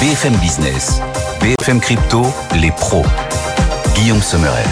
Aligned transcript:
BFM 0.00 0.36
Business, 0.36 1.00
BFM 1.40 1.80
Crypto, 1.80 2.24
les 2.60 2.70
pros. 2.70 3.02
Guillaume 3.96 4.22
Sommerer. 4.22 4.62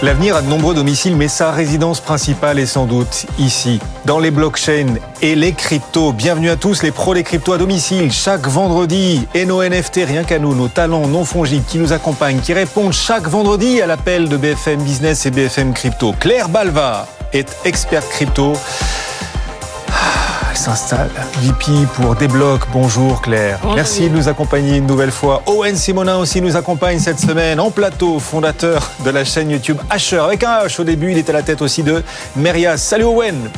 L'avenir 0.00 0.36
a 0.36 0.42
de 0.42 0.46
nombreux 0.46 0.76
domiciles, 0.76 1.16
mais 1.16 1.26
sa 1.26 1.50
résidence 1.50 1.98
principale 1.98 2.60
est 2.60 2.66
sans 2.66 2.86
doute 2.86 3.26
ici, 3.36 3.80
dans 4.04 4.20
les 4.20 4.30
blockchains 4.30 4.94
et 5.22 5.34
les 5.34 5.54
cryptos. 5.54 6.12
Bienvenue 6.12 6.50
à 6.50 6.56
tous, 6.56 6.84
les 6.84 6.92
pros 6.92 7.14
des 7.14 7.24
cryptos 7.24 7.54
à 7.54 7.58
domicile. 7.58 8.12
Chaque 8.12 8.46
vendredi, 8.46 9.26
et 9.34 9.44
nos 9.44 9.60
NFT, 9.60 10.02
rien 10.06 10.22
qu'à 10.22 10.38
nous, 10.38 10.54
nos 10.54 10.68
talents 10.68 11.08
non 11.08 11.24
fongibles 11.24 11.64
qui 11.66 11.78
nous 11.78 11.92
accompagnent, 11.92 12.38
qui 12.38 12.52
répondent 12.52 12.92
chaque 12.92 13.26
vendredi 13.26 13.82
à 13.82 13.86
l'appel 13.86 14.28
de 14.28 14.36
BFM 14.36 14.80
Business 14.82 15.26
et 15.26 15.32
BFM 15.32 15.72
Crypto. 15.72 16.14
Claire 16.20 16.48
Balva 16.48 17.08
est 17.32 17.56
experte 17.64 18.08
crypto 18.10 18.52
s'installe. 20.56 21.10
VP 21.40 21.86
pour 21.94 22.14
Débloc. 22.16 22.62
Bonjour 22.72 23.20
Claire. 23.22 23.60
Merci 23.74 24.08
de 24.08 24.16
nous 24.16 24.28
accompagner 24.28 24.78
une 24.78 24.86
nouvelle 24.86 25.10
fois. 25.10 25.42
Owen 25.46 25.76
Simonin 25.76 26.16
aussi 26.16 26.40
nous 26.40 26.56
accompagne 26.56 26.98
cette 26.98 27.20
semaine 27.20 27.60
en 27.60 27.70
plateau, 27.70 28.18
fondateur 28.18 28.90
de 29.04 29.10
la 29.10 29.24
chaîne 29.24 29.50
YouTube 29.50 29.78
Asher. 29.90 30.18
Avec 30.18 30.44
un 30.44 30.64
H 30.66 30.80
au 30.80 30.84
début, 30.84 31.12
il 31.12 31.18
est 31.18 31.28
à 31.28 31.32
la 31.32 31.42
tête 31.42 31.62
aussi 31.62 31.82
de 31.82 32.02
Merias. 32.36 32.78
Salut 32.78 33.04
Owen 33.04 33.50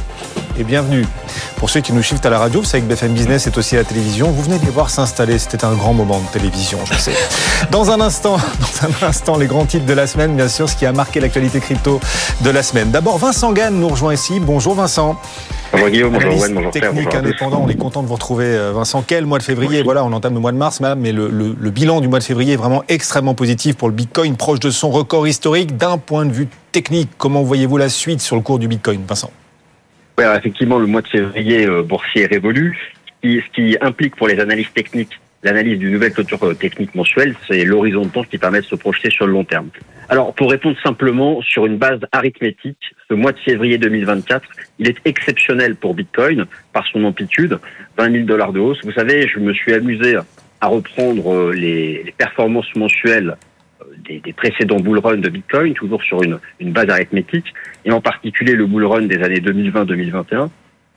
et 0.59 0.65
bienvenue. 0.65 1.05
Pour 1.57 1.71
ceux 1.71 1.81
qui 1.81 1.93
nous 1.93 2.03
suivent 2.03 2.21
à 2.25 2.31
la 2.31 2.39
radio, 2.39 2.61
vous 2.61 2.67
savez 2.67 2.83
que 2.83 2.89
BFM 2.89 3.13
Business 3.13 3.47
est 3.47 3.57
aussi 3.57 3.77
à 3.77 3.79
la 3.79 3.85
télévision. 3.85 4.31
Vous 4.31 4.43
venez 4.43 4.59
de 4.59 4.65
les 4.65 4.71
voir 4.71 4.91
s'installer. 4.91 5.39
C'était 5.39 5.65
un 5.65 5.75
grand 5.75 5.93
moment 5.93 6.21
de 6.21 6.27
télévision, 6.39 6.79
je 6.85 6.99
sais. 6.99 7.13
Dans 7.71 7.91
un 7.91 8.01
instant, 8.01 8.37
dans 8.81 8.89
un 8.89 9.09
instant, 9.09 9.37
les 9.37 9.47
grands 9.47 9.67
titres 9.67 9.87
de 9.87 9.93
la 9.93 10.07
semaine, 10.07 10.37
bien 10.37 10.49
sûr, 10.49 10.69
ce 10.69 10.77
qui 10.77 10.87
a 10.87 10.93
marqué 10.93 11.21
l'actualité 11.21 11.61
crypto 11.61 12.01
de 12.43 12.51
la 12.51 12.63
semaine. 12.63 12.91
D'abord, 12.91 13.19
Vincent 13.19 13.53
Gann 13.53 13.75
nous 13.75 13.89
rejoint 13.89 14.15
ici. 14.15 14.39
Bonjour 14.41 14.75
Vincent. 14.75 15.21
Bonjour 15.73 15.89
Guillaume, 15.91 16.13
bonjour 16.13 16.35
Owen, 16.39 16.55
bonjour 16.55 16.71
Technique 16.71 17.15
indépendant, 17.15 17.63
on 17.63 17.69
est 17.69 17.75
content 17.75 18.03
de 18.03 18.09
vous 18.09 18.15
retrouver 18.15 18.47
euh, 18.47 18.73
Vincent. 18.73 19.05
Quel 19.07 19.27
mois 19.27 19.39
de 19.39 19.43
février? 19.43 19.83
Voilà, 19.83 20.03
on 20.03 20.13
entame 20.13 20.33
le 20.33 20.41
mois 20.41 20.53
de 20.53 20.57
mars, 20.57 20.81
mais 20.81 21.13
le, 21.13 21.29
le, 21.29 21.71
bilan 21.71 22.01
du 22.01 22.09
mois 22.09 22.21
de 22.21 22.25
février 22.25 22.55
est 22.55 22.57
vraiment 22.57 22.85
extrêmement 22.89 23.35
positif 23.35 23.77
pour 23.77 23.89
le 23.89 23.95
Bitcoin, 23.95 24.37
proche 24.37 24.61
de 24.61 24.71
son 24.71 24.91
record 24.91 25.29
historique 25.29 25.77
d'un 25.77 25.99
point 25.99 26.25
de 26.25 26.33
vue 26.33 26.49
technique. 26.73 27.11
Comment 27.19 27.43
voyez-vous 27.43 27.77
la 27.77 27.91
suite 27.91 28.23
sur 28.23 28.37
le 28.37 28.43
cours 28.43 28.59
du 28.59 28.67
Bitcoin, 28.67 29.03
Vincent? 29.07 29.31
Oui, 30.19 30.25
effectivement, 30.37 30.79
le 30.79 30.87
mois 30.87 31.03
de 31.03 31.09
février 31.09 31.67
euh, 31.67 31.83
boursier 31.83 32.23
est 32.23 32.27
révolu, 32.27 32.79
ce 33.23 33.51
qui 33.55 33.77
implique 33.81 34.17
pour 34.17 34.29
les 34.29 34.39
analystes 34.41 34.75
techniques 34.75 35.19
l'analyse 35.43 35.79
d'une 35.79 35.93
nouvelle 35.93 36.13
clôture 36.13 36.43
euh, 36.45 36.55
technique 36.55 36.95
mensuelle, 36.95 37.35
c'est 37.47 37.65
l'horizon 37.65 38.03
de 38.03 38.09
temps 38.09 38.25
qui 38.25 38.39
permet 38.39 38.61
de 38.61 38.67
se 38.67 38.75
projeter 38.75 39.11
sur 39.11 39.27
le 39.27 39.33
long 39.33 39.45
terme. 39.45 39.69
Alors, 40.09 40.35
pour 40.35 40.51
répondre 40.51 40.77
simplement 40.83 41.41
sur 41.43 41.67
une 41.67 41.77
base 41.77 42.01
arithmétique, 42.13 42.95
ce 43.09 43.15
mois 43.15 43.33
de 43.33 43.39
février 43.39 43.79
2024, 43.79 44.49
il 44.79 44.89
est 44.89 44.97
exceptionnel 45.05 45.77
pour 45.77 45.95
Bitcoin 45.95 46.47
par 46.73 46.87
son 46.87 47.05
amplitude, 47.05 47.59
20 47.99 48.13
000 48.13 48.25
dollars 48.25 48.53
de 48.53 48.61
hausse. 48.61 48.79
Vous 48.85 48.93
savez, 48.93 49.29
je 49.29 49.39
me 49.39 49.53
suis 49.53 49.75
amusé 49.75 50.17
à 50.61 50.67
reprendre 50.67 51.33
euh, 51.33 51.53
les, 51.53 52.13
performances 52.17 52.75
mensuelles 52.75 53.37
des, 54.09 54.21
des, 54.21 54.33
précédents 54.33 54.81
bull 54.81 54.99
run 54.99 55.19
de 55.19 55.29
Bitcoin, 55.29 55.75
toujours 55.75 56.03
sur 56.03 56.23
une, 56.23 56.39
une 56.61 56.73
base 56.73 56.89
arithmétique, 56.89 57.53
et 57.85 57.93
en 57.93 58.01
particulier 58.01 58.55
le 58.55 58.67
bull 58.67 58.85
run 58.85 59.03
des 59.03 59.23
années 59.23 59.41
2020-2021. 59.41 60.49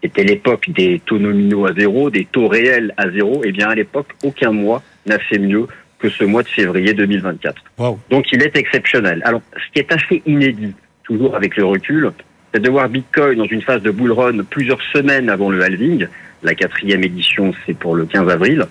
C'était 0.03 0.23
l'époque 0.23 0.69
des 0.69 0.99
taux 1.05 1.19
nominaux 1.19 1.65
à 1.67 1.73
zéro, 1.73 2.09
des 2.09 2.25
taux 2.25 2.47
réels 2.47 2.93
à 2.97 3.09
zéro. 3.11 3.43
Et 3.43 3.49
eh 3.49 3.51
bien 3.51 3.69
à 3.69 3.75
l'époque, 3.75 4.07
aucun 4.23 4.51
mois 4.51 4.81
n'a 5.05 5.19
fait 5.19 5.37
mieux 5.37 5.67
que 5.99 6.09
ce 6.09 6.23
mois 6.23 6.41
de 6.41 6.47
février 6.47 6.93
2024. 6.93 7.55
Donc 8.09 8.31
il 8.31 8.41
est 8.41 8.55
exceptionnel. 8.57 9.21
Alors, 9.23 9.41
ce 9.53 9.71
qui 9.71 9.79
est 9.79 9.91
assez 9.91 10.23
inédit, 10.25 10.73
toujours 11.03 11.35
avec 11.35 11.55
le 11.55 11.65
recul, 11.65 12.11
c'est 12.53 12.59
de 12.59 12.69
voir 12.69 12.89
Bitcoin 12.89 13.37
dans 13.37 13.45
une 13.45 13.61
phase 13.61 13.81
de 13.83 13.91
bull 13.91 14.11
run 14.11 14.43
plusieurs 14.49 14.81
semaines 14.93 15.29
avant 15.29 15.49
le 15.49 15.61
halving. 15.61 16.07
La 16.43 16.55
quatrième 16.55 17.03
édition, 17.03 17.53
c'est 17.65 17.77
pour 17.77 17.95
le 17.95 18.05
15 18.05 18.27
avril. 18.29 18.65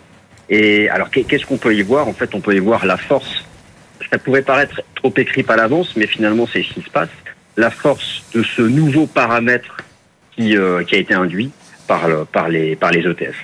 Et 0.49 0.89
alors, 0.89 1.09
qu'est-ce 1.11 1.47
qu'on 1.47 1.59
peut 1.59 1.75
y 1.75 1.83
voir? 1.83 2.09
En 2.09 2.13
fait, 2.13 2.35
on 2.35 2.41
peut 2.41 2.55
y 2.55 2.59
voir 2.59 2.85
la 2.85 2.97
force. 2.97 3.45
Ça 4.11 4.19
pourrait 4.19 4.42
paraître 4.42 4.83
trop 4.94 5.12
écrit 5.16 5.44
à 5.48 5.56
l'avance, 5.56 5.97
mais 5.97 6.06
finalement, 6.06 6.47
c'est 6.53 6.62
ce 6.62 6.75
qui 6.75 6.83
se 6.83 6.91
passe. 6.91 7.10
La 7.56 7.71
force 7.71 8.25
de 8.34 8.43
ce 8.43 8.62
nouveau 8.62 9.06
paramètre 9.06 9.76
qui, 10.37 10.56
euh, 10.56 10.82
qui 10.84 10.97
a 10.97 10.98
été 10.98 11.15
induit 11.15 11.50
par, 11.87 12.09
par, 12.26 12.49
les, 12.49 12.76
par 12.76 12.91
les 12.91 13.00
ETF. 13.00 13.37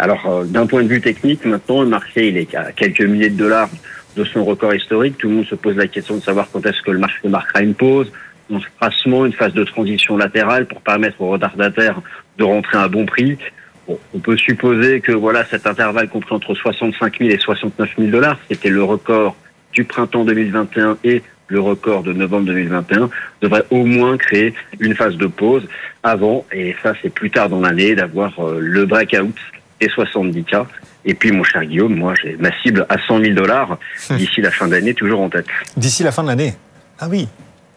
Alors, 0.00 0.26
euh, 0.26 0.44
d'un 0.44 0.66
point 0.66 0.82
de 0.82 0.88
vue 0.88 1.02
technique, 1.02 1.44
maintenant, 1.44 1.82
le 1.82 1.88
marché 1.88 2.28
il 2.28 2.38
est 2.38 2.54
à 2.54 2.72
quelques 2.72 3.02
milliers 3.02 3.28
de 3.28 3.36
dollars 3.36 3.68
de 4.16 4.24
son 4.24 4.44
record 4.44 4.74
historique. 4.74 5.18
Tout 5.18 5.28
le 5.28 5.34
monde 5.34 5.46
se 5.46 5.54
pose 5.54 5.76
la 5.76 5.86
question 5.88 6.16
de 6.16 6.22
savoir 6.22 6.48
quand 6.50 6.64
est-ce 6.64 6.80
que 6.80 6.90
le 6.90 6.98
marché 6.98 7.28
marquera 7.28 7.60
une 7.60 7.74
pause, 7.74 8.10
un 8.50 8.60
tracement, 8.80 9.26
une 9.26 9.34
phase 9.34 9.52
de 9.52 9.62
transition 9.62 10.16
latérale 10.16 10.66
pour 10.66 10.80
permettre 10.80 11.20
aux 11.20 11.28
retardataires 11.28 12.00
de 12.38 12.44
rentrer 12.44 12.78
à 12.78 12.88
bon 12.88 13.04
prix. 13.04 13.36
Bon, 13.86 13.98
on 14.14 14.20
peut 14.20 14.38
supposer 14.38 15.02
que 15.02 15.12
voilà 15.12 15.44
cet 15.44 15.66
intervalle 15.66 16.08
compris 16.08 16.34
entre 16.34 16.54
65 16.54 17.18
000 17.18 17.30
et 17.30 17.38
69 17.38 17.90
000 17.98 18.10
dollars, 18.10 18.38
c'était 18.48 18.70
le 18.70 18.82
record 18.82 19.36
du 19.72 19.84
printemps 19.84 20.24
2021 20.24 20.98
et 21.04 21.22
le 21.50 21.60
record 21.60 22.02
de 22.02 22.12
novembre 22.12 22.46
2021, 22.46 23.10
devrait 23.42 23.64
au 23.70 23.84
moins 23.84 24.16
créer 24.16 24.54
une 24.78 24.94
phase 24.94 25.16
de 25.16 25.26
pause 25.26 25.66
avant, 26.02 26.46
et 26.52 26.76
ça 26.82 26.94
c'est 27.02 27.10
plus 27.10 27.30
tard 27.30 27.48
dans 27.48 27.60
l'année, 27.60 27.94
d'avoir 27.94 28.32
euh, 28.38 28.58
le 28.60 28.86
breakout 28.86 29.34
et 29.80 29.88
70K. 29.88 30.64
Et 31.04 31.14
puis, 31.14 31.32
mon 31.32 31.42
cher 31.42 31.64
Guillaume, 31.64 31.94
moi, 31.94 32.14
j'ai 32.22 32.36
ma 32.36 32.50
cible 32.60 32.86
à 32.88 32.96
100 33.06 33.20
000 33.20 33.34
dollars 33.34 33.78
d'ici 34.10 34.40
la 34.40 34.50
fin 34.50 34.68
de 34.68 34.72
l'année, 34.72 34.94
toujours 34.94 35.20
en 35.20 35.28
tête. 35.28 35.46
D'ici 35.76 36.02
la 36.02 36.12
fin 36.12 36.22
de 36.22 36.28
l'année 36.28 36.54
Ah 36.98 37.08
oui. 37.10 37.26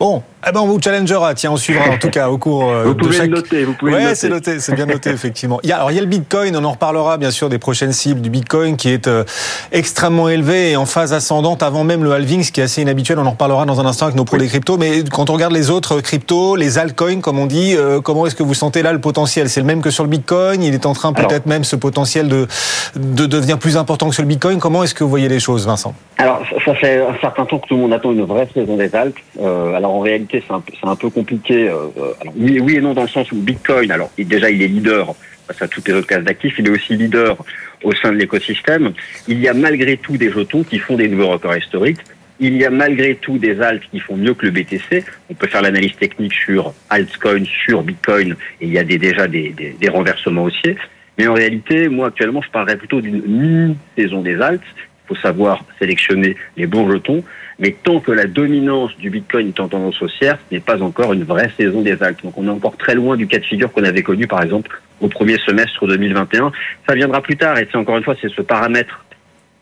Bon, 0.04 0.22
eh 0.46 0.52
ben 0.52 0.60
on 0.60 0.68
vous 0.68 0.82
challengera. 0.82 1.34
Tiens, 1.34 1.52
on 1.52 1.56
suivra 1.58 1.90
en 1.90 1.98
tout 1.98 2.10
cas 2.10 2.28
au 2.28 2.38
cours 2.38 2.70
euh, 2.70 2.84
vous 2.84 2.96
pouvez 2.96 3.12
de 3.12 3.16
chaque... 3.16 3.30
le 3.30 3.36
noter. 3.36 3.64
Vous 3.64 3.74
pouvez 3.74 3.94
ouais, 3.94 4.16
c'est 4.16 4.28
noté, 4.28 4.60
c'est 4.60 4.76
bien 4.76 4.86
noté 4.86 5.10
effectivement. 5.12 5.62
Il 5.64 5.70
y 5.70 5.72
a, 5.72 5.78
alors 5.78 5.92
il 5.92 5.96
y 5.96 5.98
a 5.98 6.02
le 6.02 6.08
Bitcoin. 6.08 6.54
On 6.58 6.64
en 6.66 6.72
reparlera 6.72 7.18
bien 7.18 7.32
sûr 7.32 7.48
des 7.48 7.60
prochaines 7.60 7.94
cibles 7.94 8.20
du 8.20 8.30
Bitcoin 8.30 8.76
qui 8.76 8.90
est 8.90 9.08
euh, 9.08 9.24
extrêmement 9.72 10.28
élevé 10.28 10.72
et 10.72 10.76
en 10.76 10.86
phase 10.86 11.14
ascendante 11.14 11.64
avant 11.64 11.86
même 11.86 12.04
le 12.04 12.12
halving, 12.12 12.44
ce 12.44 12.52
qui 12.52 12.60
est 12.60 12.66
assez 12.66 12.82
inhabituel. 12.82 13.20
On 13.20 13.26
en 13.26 13.32
reparlera 13.32 13.66
dans 13.66 13.80
un 13.80 13.86
instant 13.86 14.08
avec 14.08 14.18
nos 14.18 14.26
pros 14.26 14.36
des 14.36 14.48
cryptos. 14.48 14.78
Mais 14.78 15.06
quand 15.10 15.30
on 15.30 15.34
regarde 15.34 15.54
les 15.54 15.70
autres 15.70 16.02
cryptos, 16.02 16.58
les 16.58 16.78
altcoins 16.78 17.22
comme 17.22 17.40
on 17.40 17.46
dit, 17.46 17.76
euh, 17.78 18.02
comment 18.02 18.28
est-ce 18.28 18.36
que 18.36 18.44
vous 18.44 18.54
sentez 18.54 18.82
là 18.82 18.92
le 18.92 19.00
potentiel? 19.00 19.48
C'est 19.48 19.62
le 19.62 19.66
même 19.66 19.82
que 19.82 19.92
sur 19.92 20.04
le 20.04 20.10
Bitcoin? 20.10 20.62
Il 20.62 20.74
est 20.74 20.86
en 20.86 20.94
train 20.94 21.14
peut-être 21.14 21.46
même 21.46 21.64
ce 21.64 21.78
potentiel 21.78 22.28
de 22.28 22.48
de 22.96 23.26
devenir 23.26 23.58
plus 23.58 23.78
important 23.78 24.10
que 24.10 24.14
sur 24.14 24.24
le 24.24 24.28
Bitcoin? 24.28 24.60
Comment 24.60 24.84
est-ce 24.84 24.94
que 24.94 25.06
vous 25.06 25.10
voyez 25.10 25.30
les 25.30 25.40
choses, 25.40 25.66
Vincent? 25.66 25.94
Alors 26.18 26.42
ça 26.66 26.76
fait 26.76 27.02
un 27.02 27.18
certain 27.22 27.46
temps 27.46 27.58
que 27.58 27.68
tout 27.68 27.76
le 27.76 27.82
monde 27.82 27.94
attend 27.94 28.12
une 28.12 28.26
vraie 28.26 28.48
saison 28.54 28.76
des 28.76 28.94
alts. 28.94 29.16
alors 29.40 29.93
en 29.94 30.00
réalité, 30.00 30.44
c'est 30.48 30.88
un 30.88 30.96
peu 30.96 31.10
compliqué. 31.10 31.70
Euh, 31.70 31.88
euh, 31.98 32.14
oui, 32.36 32.76
et 32.76 32.82
non 32.82 32.94
dans 32.94 33.04
le 33.04 33.08
sens 33.08 33.32
où 33.32 33.36
Bitcoin, 33.36 33.92
alors 33.92 34.12
déjà 34.18 34.50
il 34.50 34.62
est 34.62 34.68
leader 34.68 35.14
face 35.48 35.62
à 35.62 35.68
toutes 35.68 35.88
les 35.88 35.94
autres 35.94 36.08
classes 36.08 36.24
d'actifs, 36.24 36.56
il 36.58 36.68
est 36.68 36.72
aussi 36.72 36.96
leader 36.96 37.38
au 37.84 37.94
sein 37.94 38.12
de 38.12 38.18
l'écosystème. 38.18 38.94
Il 39.28 39.40
y 39.40 39.48
a 39.48 39.54
malgré 39.54 39.98
tout 39.98 40.18
des 40.18 40.32
jetons 40.32 40.64
qui 40.64 40.80
font 40.80 40.96
des 40.96 41.08
nouveaux 41.08 41.30
records 41.30 41.58
historiques. 41.58 42.00
Il 42.40 42.58
y 42.58 42.66
a 42.66 42.70
malgré 42.70 43.16
tout 43.16 43.38
des 43.38 43.62
alts 43.62 43.84
qui 43.92 44.00
font 44.00 44.18
mieux 44.18 44.34
que 44.34 44.46
le 44.46 44.52
BTC. 44.52 45.04
On 45.30 45.34
peut 45.36 45.48
faire 45.48 45.62
l'analyse 45.62 45.96
technique 45.96 46.34
sur 46.34 46.74
altcoin, 46.90 47.44
sur 47.66 47.84
Bitcoin, 47.84 48.36
et 48.60 48.66
il 48.66 48.74
y 48.74 48.80
a 48.80 48.84
déjà 48.84 49.28
des 49.28 49.90
renversements 49.90 50.46
haussiers. 50.46 50.76
Mais 51.18 51.28
en 51.28 51.34
réalité, 51.34 51.90
moi 51.90 52.08
actuellement, 52.08 52.42
je 52.42 52.50
parlerais 52.50 52.78
plutôt 52.78 53.02
d'une 53.02 53.22
mini-saison 53.22 54.22
des 54.22 54.42
alts. 54.42 54.62
Faut 55.08 55.16
savoir 55.16 55.64
sélectionner 55.80 56.36
les 56.58 56.68
bons 56.68 56.90
jetons. 56.92 57.24
Mais 57.60 57.76
tant 57.84 58.00
que 58.00 58.12
la 58.12 58.26
dominance 58.26 58.96
du 58.98 59.10
Bitcoin 59.10 59.50
est 59.50 59.60
en 59.60 59.68
tendance 59.68 60.02
haussière, 60.02 60.38
ce 60.50 60.56
n'est 60.56 60.62
pas 60.62 60.82
encore 60.82 61.14
une 61.14 61.24
vraie 61.24 61.52
saison 61.56 61.82
des 61.82 62.02
altes. 62.02 62.24
Donc 62.24 62.38
on 62.38 62.48
est 62.48 62.52
encore 62.52 62.78
très 62.78 62.96
loin 62.96 63.16
du 63.16 63.28
cas 63.28 63.40
de 63.40 63.46
figure 63.46 63.72
qu'on 63.72 63.84
avait 63.84 64.04
connu, 64.04 64.28
par 64.28 64.42
exemple, 64.42 64.82
au 65.02 65.08
premier 65.08 65.38
semestre 65.40 65.86
2021. 65.86 66.52
Ça 66.88 66.96
viendra 66.96 67.22
plus 67.22 67.38
tard, 67.38 67.58
et 67.58 67.68
c'est 67.72 67.78
encore 67.78 67.98
une 67.98 68.04
fois, 68.04 68.16
c'est 68.22 68.32
ce 68.32 68.42
paramètre 68.42 69.06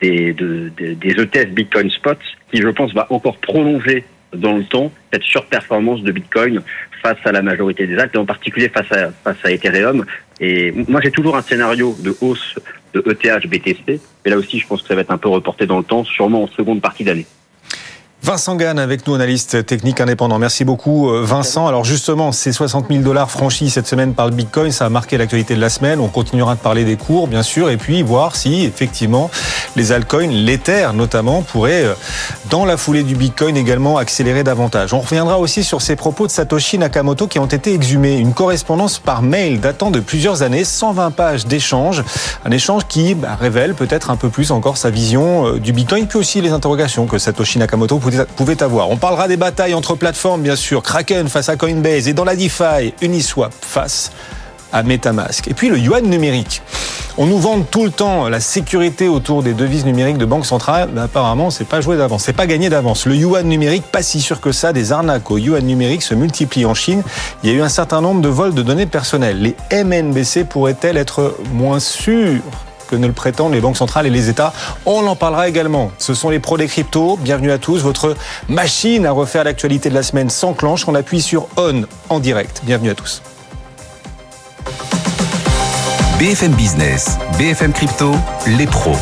des, 0.02 0.34
des 0.34 1.22
ETF 1.22 1.50
Bitcoin 1.50 1.92
Spot 1.92 2.18
qui, 2.52 2.62
je 2.62 2.70
pense, 2.70 2.94
va 2.94 3.08
encore 3.12 3.38
prolonger 3.38 4.04
dans 4.34 4.58
le 4.58 4.64
temps 4.64 4.92
cette 5.12 5.24
surperformance 5.24 6.02
de 6.04 6.12
Bitcoin 6.12 6.62
face 7.04 7.18
à 7.26 7.32
la 7.32 7.42
majorité 7.42 7.88
des 7.88 7.98
altes, 7.98 8.16
et 8.16 8.18
en 8.18 8.26
particulier 8.26 8.70
face 8.70 8.92
à, 8.92 9.12
face 9.24 9.38
à 9.44 9.52
Ethereum. 9.52 10.06
Et 10.40 10.72
moi, 10.88 11.02
j'ai 11.04 11.12
toujours 11.12 11.36
un 11.36 11.42
scénario 11.42 11.96
de 12.00 12.16
hausse 12.22 12.58
de 12.94 13.04
ETH 13.08 13.48
BTC, 13.48 14.00
mais 14.24 14.32
là 14.32 14.38
aussi, 14.38 14.60
je 14.60 14.68
pense 14.68 14.82
que 14.82 14.88
ça 14.88 14.96
va 14.96 15.02
être 15.02 15.12
un 15.12 15.18
peu 15.18 15.30
reporté 15.30 15.66
dans 15.66 15.78
le 15.78 15.84
temps, 15.84 16.04
sûrement 16.04 16.44
en 16.44 16.48
seconde 16.48 16.82
partie 16.82 17.04
d'année. 17.04 17.26
Vincent 18.24 18.56
Gann 18.56 18.78
avec 18.78 19.08
nous, 19.08 19.16
analyste 19.16 19.66
technique 19.66 20.00
indépendant. 20.00 20.38
Merci 20.38 20.64
beaucoup 20.64 21.10
euh, 21.10 21.24
Vincent. 21.26 21.66
Alors 21.66 21.84
justement, 21.84 22.32
ces 22.32 22.52
60 22.52 22.86
000 22.88 23.02
dollars 23.02 23.32
franchis 23.32 23.72
cette 23.72 23.88
semaine 23.88 24.14
par 24.14 24.28
le 24.28 24.36
Bitcoin, 24.36 24.72
ça 24.72 24.86
a 24.86 24.90
marqué 24.90 25.18
l'actualité 25.18 25.56
de 25.56 25.60
la 25.60 25.70
semaine. 25.70 26.00
On 26.00 26.08
continuera 26.08 26.54
de 26.54 26.60
parler 26.60 26.86
des 26.86 26.98
cours, 26.98 27.28
bien 27.28 27.42
sûr, 27.42 27.72
et 27.72 27.78
puis 27.78 28.04
voir 28.04 28.36
si 28.36 28.64
effectivement 28.64 29.32
les 29.76 29.92
altcoins, 29.92 30.28
l'Ether 30.28 30.90
notamment, 30.94 31.42
pourraient, 31.42 31.84
euh, 31.84 31.94
dans 32.52 32.64
la 32.64 32.78
foulée 32.78 33.02
du 33.02 33.16
Bitcoin 33.16 33.58
également, 33.58 33.98
accélérer 33.98 34.44
davantage. 34.44 34.94
On 34.94 35.00
reviendra 35.00 35.40
aussi 35.40 35.64
sur 35.64 35.82
ces 35.82 35.96
propos 35.96 36.28
de 36.28 36.32
Satoshi 36.32 36.78
Nakamoto 36.78 37.26
qui 37.26 37.40
ont 37.40 37.48
été 37.48 37.74
exhumés. 37.74 38.18
Une 38.18 38.36
correspondance 38.36 39.00
par 39.00 39.24
mail 39.24 39.60
datant 39.60 39.90
de 39.90 40.00
plusieurs 40.00 40.44
années, 40.44 40.64
120 40.64 41.10
pages 41.10 41.48
d'échange. 41.48 42.04
Un 42.46 42.52
échange 42.52 42.86
qui 42.88 43.16
bah, 43.16 43.36
révèle 43.40 43.74
peut-être 43.74 44.12
un 44.12 44.16
peu 44.16 44.30
plus 44.30 44.52
encore 44.52 44.78
sa 44.78 44.92
vision 44.92 45.48
euh, 45.48 45.60
du 45.60 45.74
Bitcoin, 45.74 46.06
puis 46.06 46.20
aussi 46.20 46.40
les 46.40 46.52
interrogations 46.52 47.08
que 47.08 47.18
Satoshi 47.18 47.58
Nakamoto 47.58 47.98
pouvait 48.36 48.62
avoir. 48.64 48.90
On 48.90 48.98
parlera 48.98 49.28
des 49.28 49.38
batailles 49.38 49.74
entre 49.74 49.96
plateformes, 49.96 50.42
bien 50.42 50.56
sûr. 50.56 50.84
Kraken 50.84 51.28
face 51.30 51.50
à 51.50 51.56
Coinbase 51.56 52.08
et 52.08 52.14
dans 52.14 52.26
la 52.26 52.36
DeFi, 52.36 52.94
Uniswap 53.02 53.54
face 53.62 54.12
à 54.74 54.84
Metamask. 54.84 55.48
Et 55.48 55.54
puis 55.54 55.70
le 55.70 55.78
yuan 55.78 56.06
numérique. 56.06 56.62
On 57.18 57.26
nous 57.26 57.40
vend 57.40 57.60
tout 57.60 57.84
le 57.84 57.92
temps 57.92 58.30
la 58.30 58.40
sécurité 58.40 59.10
autour 59.10 59.44
des 59.44 59.54
devises 59.54 59.86
numériques 59.86 60.18
de 60.18 60.26
banque 60.26 60.46
centrale. 60.46 60.90
Mais 60.94 61.02
apparemment, 61.02 61.50
c'est 61.50 61.68
pas 61.68 61.82
joué 61.82 61.98
d'avance, 61.98 62.24
c'est 62.24 62.34
pas 62.34 62.48
gagné 62.48 62.70
d'avance. 62.70 63.06
Le 63.06 63.16
yuan 63.16 63.46
numérique, 63.46 63.84
pas 63.84 64.02
si 64.02 64.22
sûr 64.22 64.40
que 64.40 64.52
ça. 64.52 64.72
Des 64.72 64.94
arnaques 64.94 65.30
au 65.30 65.38
yuan 65.38 65.64
numérique 65.64 66.04
se 66.04 66.16
multiplient 66.16 66.66
en 66.66 66.74
Chine. 66.74 67.04
Il 67.44 67.50
y 67.50 67.54
a 67.54 67.56
eu 67.56 67.62
un 67.62 67.70
certain 67.70 68.00
nombre 68.02 68.22
de 68.22 68.30
vols 68.30 68.54
de 68.54 68.62
données 68.62 68.86
personnelles. 68.86 69.42
Les 69.42 69.84
MNBC 69.84 70.46
pourraient-elles 70.46 70.98
être 70.98 71.36
moins 71.54 71.80
sûrs 71.80 72.42
que 72.92 72.96
ne 72.98 73.08
le 73.08 73.14
prétendent 73.14 73.54
les 73.54 73.62
banques 73.62 73.78
centrales 73.78 74.06
et 74.06 74.10
les 74.10 74.30
États. 74.30 74.54
On 74.86 75.08
en 75.08 75.16
parlera 75.16 75.48
également. 75.48 75.92
Ce 75.98 76.14
sont 76.14 76.30
les 76.30 76.40
pros 76.40 76.58
des 76.58 76.68
cryptos. 76.68 77.18
Bienvenue 77.18 77.52
à 77.52 77.58
tous. 77.58 77.82
Votre 77.82 78.16
machine 78.50 79.06
à 79.06 79.12
refaire 79.12 79.46
l'actualité 79.46 79.90
de 79.90 79.96
la 79.96 80.04
semaine 80.04 80.30
s'enclenche. 80.30 80.88
On 80.88 80.94
appuie 80.94 81.22
sur 81.22 81.48
On 81.56 81.84
en 82.10 82.20
direct. 82.20 82.62
Bienvenue 82.66 82.90
à 82.90 82.96
tous. 82.96 83.22
BFM 86.20 86.52
Business, 86.52 87.18
BFM 87.40 87.74
Crypto, 87.74 88.12
les 88.46 88.68
pros. 88.68 88.96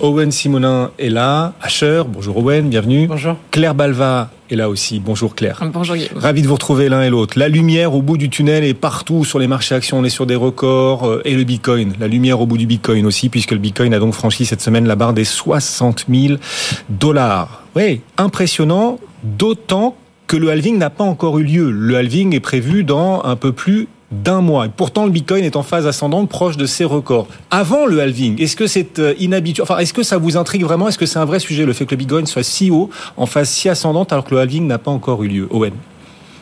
Owen 0.00 0.32
Simonin 0.32 0.90
est 0.98 1.08
là. 1.08 1.52
Asher, 1.60 2.02
bonjour 2.08 2.38
Owen, 2.38 2.68
bienvenue. 2.68 3.06
Bonjour. 3.06 3.36
Claire 3.50 3.74
Balva 3.74 4.30
est 4.50 4.56
là 4.56 4.68
aussi. 4.68 5.00
Bonjour 5.00 5.34
Claire. 5.34 5.60
Bonjour 5.72 5.96
Guillaume. 5.96 6.16
Ravi 6.18 6.42
de 6.42 6.46
vous 6.48 6.54
retrouver 6.54 6.88
l'un 6.88 7.02
et 7.02 7.10
l'autre. 7.10 7.38
La 7.38 7.48
lumière 7.48 7.94
au 7.94 8.02
bout 8.02 8.16
du 8.16 8.28
tunnel 8.30 8.64
est 8.64 8.74
partout 8.74 9.24
sur 9.24 9.38
les 9.38 9.46
marchés 9.46 9.74
actions. 9.74 9.98
On 9.98 10.04
est 10.04 10.08
sur 10.10 10.26
des 10.26 10.36
records. 10.36 11.06
euh, 11.06 11.22
Et 11.24 11.34
le 11.34 11.44
Bitcoin. 11.44 11.92
La 12.00 12.08
lumière 12.08 12.40
au 12.40 12.46
bout 12.46 12.58
du 12.58 12.66
Bitcoin 12.66 13.06
aussi, 13.06 13.28
puisque 13.28 13.50
le 13.52 13.58
Bitcoin 13.58 13.92
a 13.94 13.98
donc 13.98 14.14
franchi 14.14 14.46
cette 14.46 14.60
semaine 14.60 14.86
la 14.86 14.96
barre 14.96 15.12
des 15.12 15.24
60 15.24 16.06
000 16.08 16.34
dollars. 16.88 17.62
Oui, 17.76 18.00
impressionnant, 18.16 18.98
d'autant 19.22 19.96
que 20.26 20.36
le 20.36 20.50
halving 20.50 20.78
n'a 20.78 20.90
pas 20.90 21.04
encore 21.04 21.38
eu 21.38 21.42
lieu. 21.44 21.70
Le 21.70 21.96
halving 21.96 22.34
est 22.34 22.40
prévu 22.40 22.84
dans 22.84 23.22
un 23.24 23.36
peu 23.36 23.52
plus 23.52 23.88
d'un 24.10 24.40
mois. 24.40 24.66
Et 24.66 24.70
pourtant, 24.70 25.04
le 25.04 25.10
Bitcoin 25.10 25.44
est 25.44 25.56
en 25.56 25.62
phase 25.62 25.86
ascendante, 25.86 26.28
proche 26.28 26.56
de 26.56 26.66
ses 26.66 26.84
records. 26.84 27.28
Avant 27.50 27.86
le 27.86 28.00
halving, 28.00 28.40
est-ce 28.40 28.56
que 28.56 28.66
c'est 28.66 28.98
euh, 28.98 29.14
inhabituel? 29.18 29.62
Enfin, 29.62 29.78
est-ce 29.78 29.92
que 29.92 30.02
ça 30.02 30.16
vous 30.16 30.36
intrigue 30.36 30.62
vraiment? 30.62 30.88
Est-ce 30.88 30.98
que 30.98 31.06
c'est 31.06 31.18
un 31.18 31.24
vrai 31.24 31.40
sujet, 31.40 31.66
le 31.66 31.72
fait 31.72 31.84
que 31.84 31.90
le 31.90 31.98
Bitcoin 31.98 32.26
soit 32.26 32.42
si 32.42 32.70
haut, 32.70 32.90
en 33.16 33.26
phase 33.26 33.50
si 33.50 33.68
ascendante, 33.68 34.12
alors 34.12 34.24
que 34.24 34.34
le 34.34 34.40
halving 34.40 34.66
n'a 34.66 34.78
pas 34.78 34.90
encore 34.90 35.22
eu 35.24 35.28
lieu? 35.28 35.48
Owen 35.50 35.74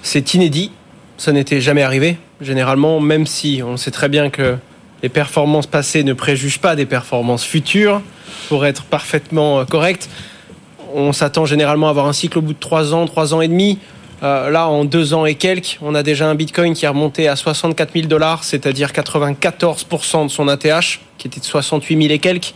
C'est 0.03 0.35
inédit, 0.35 0.71
ça 1.17 1.33
n'était 1.33 1.61
jamais 1.61 1.83
arrivé. 1.83 2.19
Généralement, 2.41 3.01
même 3.01 3.27
si 3.27 3.63
on 3.67 3.77
sait 3.77 3.91
très 3.91 4.09
bien 4.09 4.31
que 4.31 4.57
les 5.03 5.09
performances 5.09 5.67
passées 5.67 6.05
ne 6.05 6.13
préjugent 6.13 6.61
pas 6.61 6.77
des 6.77 6.87
performances 6.87 7.45
futures, 7.45 8.01
pour 8.49 8.65
être 8.67 8.85
parfaitement 8.85 9.61
euh, 9.61 9.65
correct, 9.65 10.09
on 10.95 11.13
s'attend 11.13 11.47
généralement 11.47 11.89
à 11.89 11.91
avoir 11.91 12.07
un 12.07 12.13
cycle 12.13 12.39
au 12.39 12.43
bout 12.43 12.53
de 12.53 12.59
3 12.59 12.95
ans, 12.95 13.07
3 13.07 13.35
ans 13.35 13.41
et 13.41 13.49
demi. 13.49 13.79
Euh, 14.23 14.51
là, 14.51 14.69
en 14.69 14.85
2 14.85 15.15
ans 15.15 15.27
et 15.27 15.35
quelques, 15.35 15.79
on 15.83 15.95
a 15.95 16.03
déjà 16.03 16.29
un 16.29 16.35
Bitcoin 16.35 16.75
qui 16.75 16.85
est 16.85 16.89
remonté 16.89 17.29
à 17.29 17.37
64 17.37 17.93
000 17.93 18.07
dollars, 18.07 18.45
c'est-à-dire 18.45 18.91
94% 18.91 20.25
de 20.25 20.31
son 20.31 20.49
ATH, 20.49 21.01
qui 21.19 21.27
était 21.27 21.41
de 21.41 21.45
68 21.45 22.03
000 22.03 22.15
et 22.15 22.19
quelques. 22.19 22.55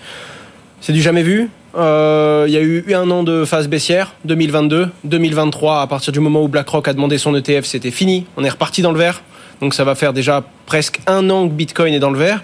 C'est 0.81 0.93
du 0.93 1.03
jamais 1.03 1.23
vu. 1.23 1.51
Euh, 1.77 2.47
Il 2.49 2.53
y 2.55 2.57
a 2.57 2.61
eu 2.61 2.95
un 2.95 3.11
an 3.11 3.23
de 3.23 3.45
phase 3.45 3.69
baissière, 3.69 4.15
2022, 4.25 4.89
2023. 5.05 5.83
À 5.83 5.87
partir 5.87 6.13
du 6.13 6.21
moment 6.21 6.43
où 6.43 6.49
BlackRock 6.49 6.89
a 6.89 6.95
demandé 6.95 7.19
son 7.19 7.35
ETF, 7.35 7.65
c'était 7.65 7.91
fini. 7.91 8.27
On 8.37 8.45
est 8.45 8.49
reparti 8.49 8.83
dans 8.83 8.93
le 8.93 8.99
vert. 8.99 9.23
Donc 9.61 9.75
ça 9.75 9.85
va 9.85 9.95
faire 9.95 10.15
déjà 10.15 10.43
presque 10.65 11.01
un 11.07 11.29
an 11.29 11.47
que 11.47 11.53
Bitcoin 11.53 11.93
est 11.93 11.99
dans 11.99 12.11
le 12.11 12.19
vert. 12.19 12.43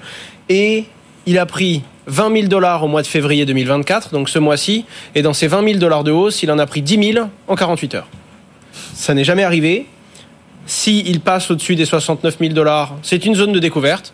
Et 0.51 0.85
il 1.25 1.39
a 1.39 1.47
pris 1.47 1.83
20 2.07 2.33
000 2.33 2.49
dollars 2.49 2.85
au 2.85 2.89
mois 2.89 3.03
de 3.03 3.07
février 3.07 3.47
2024, 3.47 4.13
donc 4.13 4.29
ce 4.29 4.39
mois-ci. 4.39 4.85
Et 5.15 5.23
dans 5.23 5.33
ces 5.33 5.49
20 5.49 5.65
000 5.65 5.79
dollars 5.79 6.05
de 6.05 6.13
hausse, 6.13 6.43
il 6.43 6.51
en 6.53 6.59
a 6.59 6.67
pris 6.67 6.83
10 6.83 7.13
000 7.15 7.27
en 7.49 7.57
48 7.57 7.95
heures. 7.95 8.09
Ça 8.95 9.15
n'est 9.15 9.25
jamais 9.25 9.45
arrivé. 9.45 9.87
S'il 10.67 11.21
passe 11.21 11.51
au-dessus 11.51 11.77
des 11.77 11.85
69 11.85 12.39
000 12.41 12.53
dollars, 12.53 12.95
c'est 13.03 13.25
une 13.25 13.35
zone 13.35 13.53
de 13.53 13.59
découverte. 13.59 14.13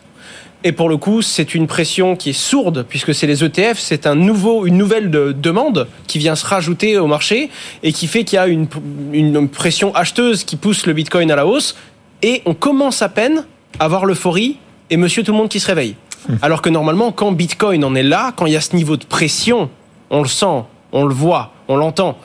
Et 0.65 0.71
pour 0.71 0.87
le 0.87 0.95
coup, 0.97 1.21
c'est 1.21 1.55
une 1.55 1.67
pression 1.67 2.15
qui 2.15 2.29
est 2.29 2.33
sourde, 2.33 2.85
puisque 2.87 3.13
c'est 3.13 3.27
les 3.27 3.43
ETF, 3.43 3.77
c'est 3.79 4.07
un 4.07 4.15
nouveau, 4.15 4.65
une 4.65 4.77
nouvelle 4.77 5.09
de- 5.11 5.33
demande 5.37 5.87
qui 6.07 6.19
vient 6.19 6.35
se 6.35 6.45
rajouter 6.45 6.97
au 6.97 7.07
marché 7.07 7.49
et 7.81 7.91
qui 7.91 8.07
fait 8.07 8.23
qu'il 8.23 8.37
y 8.37 8.39
a 8.39 8.47
une, 8.47 8.67
une 9.11 9.49
pression 9.49 9.93
acheteuse 9.93 10.43
qui 10.45 10.55
pousse 10.55 10.85
le 10.85 10.93
Bitcoin 10.93 11.29
à 11.31 11.35
la 11.35 11.45
hausse. 11.45 11.75
Et 12.21 12.41
on 12.45 12.53
commence 12.53 13.01
à 13.01 13.09
peine 13.09 13.45
à 13.79 13.87
voir 13.89 14.05
l'euphorie 14.05 14.57
et 14.89 14.95
monsieur 14.95 15.23
tout 15.23 15.31
le 15.33 15.37
monde 15.37 15.49
qui 15.49 15.59
se 15.59 15.67
réveille. 15.67 15.95
Alors 16.41 16.61
que 16.61 16.69
normalement, 16.69 17.11
quand 17.11 17.33
Bitcoin 17.33 17.83
en 17.83 17.95
est 17.95 18.03
là, 18.03 18.31
quand 18.37 18.45
il 18.45 18.53
y 18.53 18.55
a 18.57 18.61
ce 18.61 18.73
niveau 18.77 18.95
de 18.95 19.03
pression, 19.03 19.69
on 20.09 20.21
le 20.21 20.29
sent, 20.29 20.63
on 20.93 21.03
le 21.03 21.13
voit, 21.13 21.51
on 21.67 21.75
l'entend. 21.75 22.17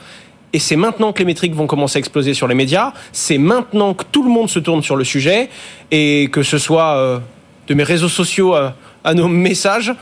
Et 0.52 0.58
c'est 0.58 0.76
maintenant 0.76 1.12
que 1.12 1.18
les 1.18 1.24
métriques 1.24 1.54
vont 1.54 1.66
commencer 1.66 1.98
à 1.98 2.00
exploser 2.00 2.32
sur 2.34 2.48
les 2.48 2.54
médias. 2.54 2.92
C'est 3.12 3.38
maintenant 3.38 3.94
que 3.94 4.04
tout 4.10 4.22
le 4.22 4.30
monde 4.30 4.48
se 4.48 4.58
tourne 4.58 4.82
sur 4.82 4.96
le 4.96 5.04
sujet. 5.04 5.50
Et 5.90 6.28
que 6.32 6.42
ce 6.42 6.58
soit 6.58 6.96
euh, 6.96 7.18
de 7.66 7.74
mes 7.74 7.82
réseaux 7.82 8.08
sociaux 8.08 8.54
à, 8.54 8.74
nos 9.14 9.28
messages, 9.28 9.92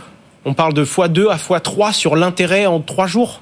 on 0.45 0.55
parle 0.55 0.73
de 0.73 0.85
x2 0.85 1.31
à 1.31 1.37
x3 1.37 1.93
sur 1.93 2.17
l'intérêt 2.17 2.67
en 2.67 2.81
3 2.81 3.07
jours. 3.07 3.41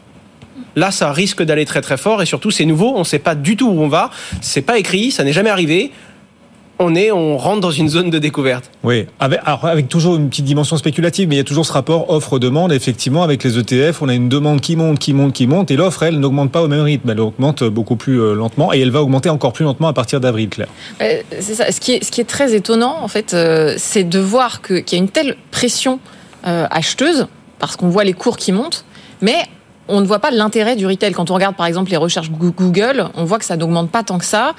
Là, 0.76 0.90
ça 0.90 1.12
risque 1.12 1.42
d'aller 1.42 1.64
très 1.64 1.82
très 1.82 1.96
fort. 1.96 2.22
Et 2.22 2.26
surtout, 2.26 2.50
c'est 2.50 2.64
nouveau. 2.64 2.94
On 2.94 3.00
ne 3.00 3.04
sait 3.04 3.18
pas 3.18 3.34
du 3.34 3.56
tout 3.56 3.68
où 3.68 3.82
on 3.82 3.88
va. 3.88 4.10
C'est 4.40 4.62
pas 4.62 4.78
écrit. 4.78 5.10
Ça 5.10 5.24
n'est 5.24 5.32
jamais 5.32 5.50
arrivé. 5.50 5.92
On 6.80 6.94
est, 6.96 7.12
on 7.12 7.38
rentre 7.38 7.60
dans 7.60 7.70
une 7.70 7.88
zone 7.88 8.10
de 8.10 8.18
découverte. 8.18 8.68
Oui, 8.82 9.06
avec, 9.20 9.38
alors 9.44 9.64
avec 9.66 9.88
toujours 9.88 10.16
une 10.16 10.28
petite 10.28 10.44
dimension 10.44 10.76
spéculative, 10.76 11.28
mais 11.28 11.36
il 11.36 11.38
y 11.38 11.40
a 11.40 11.44
toujours 11.44 11.64
ce 11.66 11.72
rapport 11.72 12.10
offre-demande. 12.10 12.72
Effectivement, 12.72 13.22
avec 13.22 13.44
les 13.44 13.58
ETF, 13.58 14.02
on 14.02 14.08
a 14.08 14.14
une 14.14 14.28
demande 14.28 14.60
qui 14.60 14.74
monte, 14.74 14.98
qui 14.98 15.12
monte, 15.12 15.32
qui 15.32 15.46
monte, 15.46 15.70
et 15.70 15.76
l'offre, 15.76 16.02
elle, 16.02 16.18
n'augmente 16.18 16.50
pas 16.50 16.62
au 16.62 16.68
même 16.68 16.80
rythme. 16.80 17.08
Elle 17.10 17.20
augmente 17.20 17.62
beaucoup 17.62 17.94
plus 17.94 18.20
euh, 18.20 18.34
lentement, 18.34 18.72
et 18.74 18.80
elle 18.80 18.90
va 18.90 19.02
augmenter 19.02 19.28
encore 19.30 19.52
plus 19.52 19.64
lentement 19.64 19.86
à 19.88 19.92
partir 19.92 20.20
d'avril, 20.20 20.48
Claire. 20.48 20.66
Euh, 21.00 21.22
c'est 21.40 21.54
ça. 21.54 21.70
Ce 21.70 21.78
qui 21.78 21.92
est, 21.92 22.04
ce 22.04 22.10
qui 22.10 22.20
est 22.20 22.24
très 22.28 22.54
étonnant, 22.54 22.96
en 23.00 23.08
fait, 23.08 23.34
euh, 23.34 23.74
c'est 23.78 24.04
de 24.04 24.18
voir 24.18 24.60
que- 24.60 24.74
qu'il 24.80 24.98
y 24.98 25.00
a 25.00 25.04
une 25.04 25.10
telle 25.10 25.36
pression 25.52 26.00
euh, 26.46 26.66
acheteuse, 26.70 27.28
parce 27.60 27.76
qu'on 27.76 27.88
voit 27.88 28.04
les 28.04 28.12
cours 28.14 28.36
qui 28.36 28.50
montent, 28.50 28.84
mais 29.22 29.36
on 29.88 30.00
ne 30.00 30.06
voit 30.06 30.18
pas 30.18 30.30
l'intérêt 30.30 30.76
du 30.76 30.86
retail. 30.86 31.12
Quand 31.12 31.30
on 31.30 31.34
regarde, 31.34 31.56
par 31.56 31.66
exemple, 31.66 31.90
les 31.90 31.96
recherches 31.96 32.30
Goo- 32.30 32.52
Google, 32.56 33.08
on 33.14 33.24
voit 33.24 33.38
que 33.38 33.44
ça 33.44 33.56
n'augmente 33.56 33.90
pas 33.90 34.02
tant 34.02 34.18
que 34.18 34.24
ça. 34.24 34.54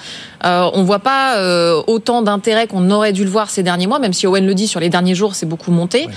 Euh, 0.46 0.70
on 0.74 0.84
voit 0.84 1.00
pas 1.00 1.38
euh, 1.38 1.82
autant 1.88 2.22
d'intérêt 2.22 2.68
qu'on 2.68 2.90
aurait 2.92 3.14
dû 3.14 3.24
le 3.24 3.30
voir 3.30 3.50
ces 3.50 3.64
derniers 3.64 3.88
mois, 3.88 4.00
même 4.00 4.14
si 4.14 4.28
Owen 4.28 4.46
le 4.46 4.54
dit, 4.54 4.68
sur 4.68 4.80
les 4.80 4.90
derniers 4.90 5.16
jours, 5.16 5.36
c'est 5.36 5.46
beaucoup 5.48 5.72
monté. 5.72 6.08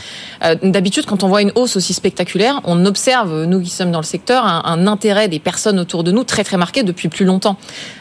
Euh, 0.44 0.55
D'habitude, 0.62 1.06
quand 1.06 1.22
on 1.22 1.28
voit 1.28 1.40
une 1.43 1.52
hausse 1.55 1.76
aussi 1.76 1.94
spectaculaire, 1.94 2.60
on 2.64 2.84
observe, 2.84 3.44
nous 3.44 3.60
qui 3.60 3.70
sommes 3.70 3.90
dans 3.90 4.00
le 4.00 4.05
secteur, 4.05 4.44
un, 4.44 4.62
un 4.64 4.87
intérêt 4.87 5.28
des 5.28 5.38
personnes 5.38 5.78
autour 5.78 6.04
de 6.04 6.12
nous 6.12 6.25
très 6.25 6.44
très 6.44 6.56
marqué 6.56 6.82
depuis 6.82 7.08
plus 7.08 7.25
longtemps. 7.25 7.56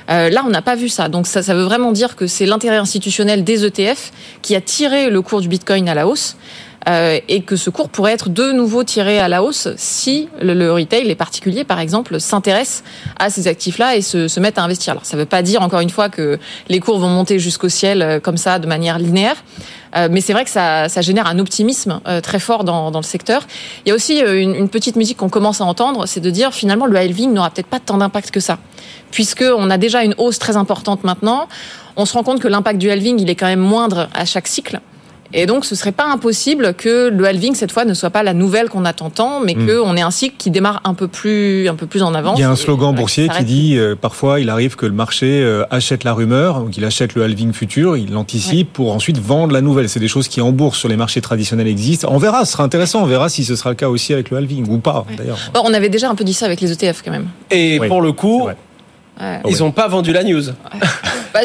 Euh, 0.10 0.30
là, 0.30 0.44
on 0.46 0.50
n'a 0.50 0.62
pas 0.62 0.76
vu 0.76 0.90
ça. 0.90 1.08
Donc 1.10 1.28
ça, 1.28 1.42
ça 1.42 1.54
veut 1.54 1.64
vraiment 1.64 1.92
dire 1.92 2.16
que 2.16 2.28
c'est 2.28 2.46
l'intérêt 2.46 2.78
institutionnel 2.78 3.44
des 3.44 3.66
ETF 3.66 4.12
qui 4.42 4.56
a 4.56 4.62
tiré 4.62 5.10
le 5.10 5.22
cours 5.22 5.42
du 5.42 5.48
Bitcoin 5.48 5.88
à 5.90 5.94
la 5.94 6.08
hausse. 6.08 6.36
Euh, 6.88 7.20
et 7.28 7.42
que 7.42 7.58
ce 7.58 7.70
cours 7.70 7.90
pourrait 7.90 8.14
être 8.14 8.30
de 8.30 8.52
nouveau 8.52 8.84
tiré 8.84 9.20
à 9.20 9.28
la 9.28 9.44
hausse 9.44 9.68
si 9.76 10.30
le, 10.42 10.72
retail, 10.72 11.04
les 11.04 11.16
particuliers 11.16 11.66
par 11.66 11.80
exemple, 11.80 12.20
s'intéressent 12.20 12.84
à 13.20 13.30
ces 13.30 13.48
actifs-là 13.48 13.98
et 13.98 14.02
se, 14.02 14.40
mettent 14.40 14.58
à 14.58 14.64
investir. 14.64 14.92
Alors 14.92 15.06
ça 15.06 15.18
ne 15.18 15.22
veut 15.22 15.28
pas 15.28 15.42
dire 15.42 15.62
encore 15.62 15.82
une 15.82 15.90
fois 15.90 16.08
que 16.08 16.40
les 16.70 16.80
cours 16.80 17.00
vont 17.00 17.10
monter 17.10 17.40
jusqu'au 17.40 17.68
ciel 17.68 18.02
euh, 18.02 18.20
comme 18.20 18.38
ça 18.38 18.60
de 18.60 18.68
manière 18.68 19.00
linéaire, 19.00 19.36
euh, 19.96 20.08
mais 20.10 20.22
c'est 20.22 20.32
vrai 20.32 20.46
que 20.46 20.50
ça, 20.50 20.88
ça 20.88 21.02
génère 21.02 21.28
un 21.28 21.40
optimisme 21.40 22.00
très 22.24 22.40
fort 22.40 22.64
dans, 22.64 22.92
le 22.92 23.02
secteur. 23.04 23.46
Il 23.86 23.90
y 23.90 23.92
a 23.92 23.96
aussi 23.96 24.20
une, 24.20 24.56
une 24.56 24.70
petite 24.70 24.96
musique 24.96 25.18
qu'on 25.18 25.30
commence 25.30 25.62
à 25.62 25.66
entendre, 25.66 26.06
c'est 26.06 26.20
de 26.20 26.30
dire 26.30 26.54
finalement 26.54 26.86
le 26.86 26.98
halving 26.98 27.34
n'aura 27.34 27.50
peut-être 27.50 27.68
pas 27.68 27.80
tant 27.80 27.98
d'impact 27.98 28.32
que 28.32 28.40
ça, 28.40 28.60
puisque 29.12 29.44
on 29.58 29.70
a 29.70 29.78
déjà 29.78 30.04
une 30.04 30.16
hausse 30.18 30.40
très 30.40 30.56
importante 30.56 31.04
maintenant. 31.04 31.48
On 31.96 32.06
se 32.06 32.14
rend 32.14 32.24
compte 32.24 32.40
que 32.40 32.48
l'impact 32.48 32.80
du 32.80 32.92
halving 32.92 33.20
il 33.20 33.30
est 33.30 33.36
quand 33.36 33.48
même 33.48 33.60
moindre 33.60 34.08
à 34.14 34.26
chaque 34.26 34.48
cycle. 34.48 34.80
Et 35.34 35.46
donc, 35.46 35.66
ce 35.66 35.76
serait 35.76 35.92
pas 35.92 36.06
impossible 36.06 36.74
que 36.74 37.10
le 37.10 37.26
halving 37.26 37.54
cette 37.54 37.72
fois 37.72 37.84
ne 37.86 37.94
soit 37.94 38.10
pas 38.10 38.24
la 38.24 38.34
nouvelle 38.34 38.70
qu'on 38.70 38.86
attend 38.86 39.10
tant, 39.10 39.40
mais 39.42 39.56
Mm. 39.56 39.66
que 39.68 39.80
on 39.82 39.96
ait 39.98 40.02
un 40.02 40.12
cycle 40.12 40.36
qui 40.38 40.52
démarre 40.52 40.82
un 40.86 40.94
peu 40.94 41.08
plus, 41.08 41.68
un 41.68 41.76
peu 41.76 41.86
plus 41.86 42.02
en 42.04 42.14
avance. 42.14 42.38
Il 42.38 42.42
y 42.42 42.46
a 42.46 42.50
un 42.50 42.56
slogan 42.56 42.94
boursier 42.96 43.28
qui 43.30 43.44
dit 43.44 43.78
euh, 43.78 43.96
parfois 44.00 44.40
il 44.40 44.50
arrive 44.50 44.76
que 44.76 44.86
le 44.86 44.92
marché 44.94 45.42
euh, 45.44 45.64
achète 45.70 46.04
la 46.04 46.14
rumeur, 46.14 46.60
donc 46.62 46.78
il 46.78 46.86
achète 46.86 47.16
le 47.16 47.24
halving 47.24 47.52
futur, 47.54 47.98
il 47.98 48.12
l'anticipe 48.12 48.72
pour 48.74 48.94
ensuite 48.94 49.18
vendre 49.18 49.54
la 49.54 49.62
nouvelle. 49.62 49.90
C'est 49.90 50.00
des 50.00 50.08
choses 50.08 50.28
qui 50.28 50.40
en 50.42 50.52
bourse 50.52 50.78
sur 50.80 50.88
les 50.90 50.96
marchés 50.98 51.22
traditionnels 51.22 51.68
existent. 51.68 52.08
On 52.12 52.18
verra, 52.18 52.46
ce 52.46 52.54
sera 52.54 52.64
intéressant, 52.64 53.02
on 53.04 53.06
verra 53.08 53.28
si 53.30 53.44
ce 53.44 53.56
sera 53.56 53.70
le 53.72 53.76
cas 53.76 53.90
aussi 53.90 54.14
avec 54.14 54.30
le 54.30 54.38
halving 54.38 54.68
ou 54.70 54.78
pas 54.78 55.06
d'ailleurs. 55.18 55.38
Bon, 55.54 55.62
on 55.66 55.74
avait 55.74 55.90
déjà 55.90 56.10
un 56.10 56.16
peu 56.16 56.24
dit 56.24 56.34
ça 56.34 56.46
avec 56.46 56.62
les 56.62 56.72
ETF 56.72 57.02
quand 57.04 57.12
même. 57.12 57.28
Et 57.52 57.80
Oui, 57.80 57.88
pour 57.88 58.02
le 58.02 58.12
coup. 58.14 58.46
Ouais. 58.46 59.42
ils 59.50 59.60
n'ont 59.60 59.72
pas 59.72 59.88
vendu 59.88 60.14
la 60.14 60.24
news. 60.24 60.44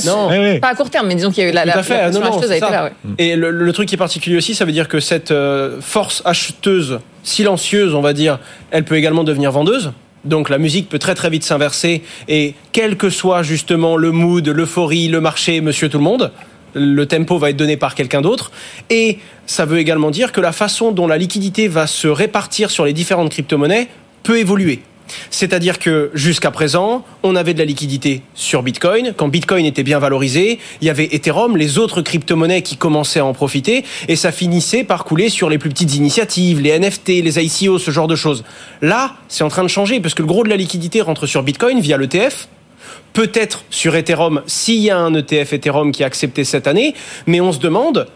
Non. 0.07 0.29
Ouais, 0.29 0.39
ouais. 0.39 0.59
Pas 0.61 0.69
à 0.69 0.75
court 0.75 0.91
terme, 0.91 1.07
mais 1.09 1.15
disons 1.15 1.31
qu'il 1.31 1.43
y 1.45 1.47
a 1.47 1.51
eu 1.51 1.53
la, 1.53 1.63
Tout 1.63 1.69
la, 1.69 1.79
à 1.79 1.83
fait, 1.83 1.95
la 1.95 2.01
pression 2.05 2.21
non, 2.21 2.27
non, 2.27 2.33
acheteuse 2.33 2.51
a 2.51 2.53
c'est 2.53 2.59
été 2.59 2.67
ça. 2.67 2.73
là. 2.73 2.85
Ouais. 2.85 2.93
Et 3.19 3.37
le, 3.37 3.51
le 3.51 3.73
truc 3.73 3.89
qui 3.89 3.95
est 3.95 3.99
particulier 3.99 4.37
aussi, 4.37 4.55
ça 4.55 4.65
veut 4.65 4.73
dire 4.73 4.89
que 4.89 5.01
cette 5.01 5.31
euh, 5.31 5.81
force 5.81 6.23
acheteuse 6.25 7.01
silencieuse, 7.23 7.95
on 7.95 8.01
va 8.01 8.13
dire, 8.13 8.39
elle 8.71 8.85
peut 8.85 8.97
également 8.97 9.25
devenir 9.25 9.53
vendeuse. 9.53 9.93
Donc 10.25 10.49
la 10.49 10.59
musique 10.59 10.89
peut 10.89 10.99
très 11.01 11.15
très 11.17 11.31
vite 11.31 11.43
s'inverser 11.43 12.03
et 12.29 12.55
quel 12.71 12.97
que 12.97 13.11
soit 13.11 13.43
justement 13.43 13.97
le 13.97 14.13
mood, 14.13 14.47
l'euphorie, 14.47 15.09
le 15.09 15.21
marché, 15.21 15.61
monsieur 15.61 15.89
tout 15.89 15.99
le 15.99 16.05
monde, 16.05 16.31
le 16.75 17.05
tempo 17.07 17.39
va 17.39 17.51
être 17.51 17.57
donné 17.57 17.77
par 17.77 17.95
quelqu'un 17.97 18.21
d'autre. 18.21 18.53
Et 18.89 19.19
ça 19.47 19.65
veut 19.65 19.79
également 19.79 20.11
dire 20.13 20.31
que 20.31 20.41
la 20.41 20.53
façon 20.53 20.93
dont 20.93 21.09
la 21.09 21.19
liquidité 21.19 21.67
va 21.67 21.87
se 21.89 22.07
répartir 22.07 22.71
sur 22.71 22.85
les 22.85 22.93
différentes 22.93 23.31
crypto-monnaies 23.31 23.89
peut 24.23 24.39
évoluer. 24.39 24.81
C'est-à-dire 25.31 25.79
que 25.79 26.11
jusqu'à 26.15 26.51
présent, 26.51 27.05
on 27.23 27.37
avait 27.37 27.55
de 27.55 27.59
la 27.59 27.65
liquidité 27.65 28.23
sur 28.35 28.63
Bitcoin. 28.63 29.13
Quand 29.17 29.29
Bitcoin 29.29 29.67
était 29.67 29.83
bien 29.83 29.99
valorisé, 29.99 30.59
il 30.81 30.87
y 30.87 30.91
avait 30.91 31.09
Ethereum, 31.13 31.57
les 31.57 31.79
autres 31.79 32.03
crypto-monnaies 32.03 32.63
qui 32.63 32.77
commençaient 32.77 33.21
à 33.21 33.25
en 33.25 33.33
profiter, 33.33 33.85
et 34.09 34.17
ça 34.17 34.33
finissait 34.33 34.85
par 34.85 35.05
couler 35.05 35.29
sur 35.29 35.49
les 35.49 35.59
plus 35.59 35.71
petites 35.71 35.95
initiatives, 35.95 36.61
les 36.61 36.79
NFT, 36.79 37.09
les 37.09 37.39
ICO, 37.39 37.79
ce 37.79 37.91
genre 37.91 38.09
de 38.09 38.17
choses. 38.17 38.45
Là, 38.81 39.15
c'est 39.29 39.45
en 39.45 39.49
train 39.49 39.63
de 39.63 39.69
changer, 39.69 40.01
parce 40.01 40.15
que 40.15 40.23
le 40.23 40.29
gros 40.29 40.45
de 40.45 40.49
la 40.49 40.57
liquidité 40.57 41.01
rentre 41.01 41.27
sur 41.27 41.43
Bitcoin 41.43 41.81
via 41.81 41.97
l'ETF, 41.97 42.49
peut-être 43.13 43.65
sur 43.71 43.95
Ethereum 43.95 44.43
s'il 44.47 44.81
y 44.81 44.91
a 44.91 44.99
un 44.99 45.15
ETF 45.15 45.53
Ethereum 45.53 45.93
qui 45.93 46.03
est 46.03 46.07
accepté 46.07 46.45
cette 46.45 46.67
année, 46.67 46.95
mais 47.27 47.41
on 47.41 47.53
se 47.53 47.59
demande 47.59 48.07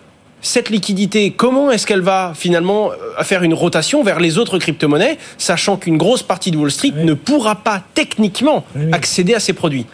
cette 0.47 0.71
liquidité, 0.71 1.33
comment 1.33 1.71
est-ce 1.71 1.87
qu'elle 1.87 2.03
va 2.03 2.33
finalement 2.35 2.91
euh, 2.91 3.23
faire 3.23 3.43
une 3.43 3.55
rotation 3.55 4.03
vers 4.03 4.21
les 4.21 4.39
autres 4.39 4.59
crypto-monnaies, 4.59 5.19
sachant 5.39 5.77
qu'une 5.77 5.97
grosse 5.97 6.23
partie 6.23 6.51
de 6.51 6.57
Wall 6.57 6.71
Street 6.71 6.93
ne 6.97 7.15
pourra 7.15 7.57
pas 7.57 7.83
techniquement 7.95 8.65
accéder 8.93 9.35
à 9.35 9.41
ces 9.41 9.53
produits? 9.53 9.87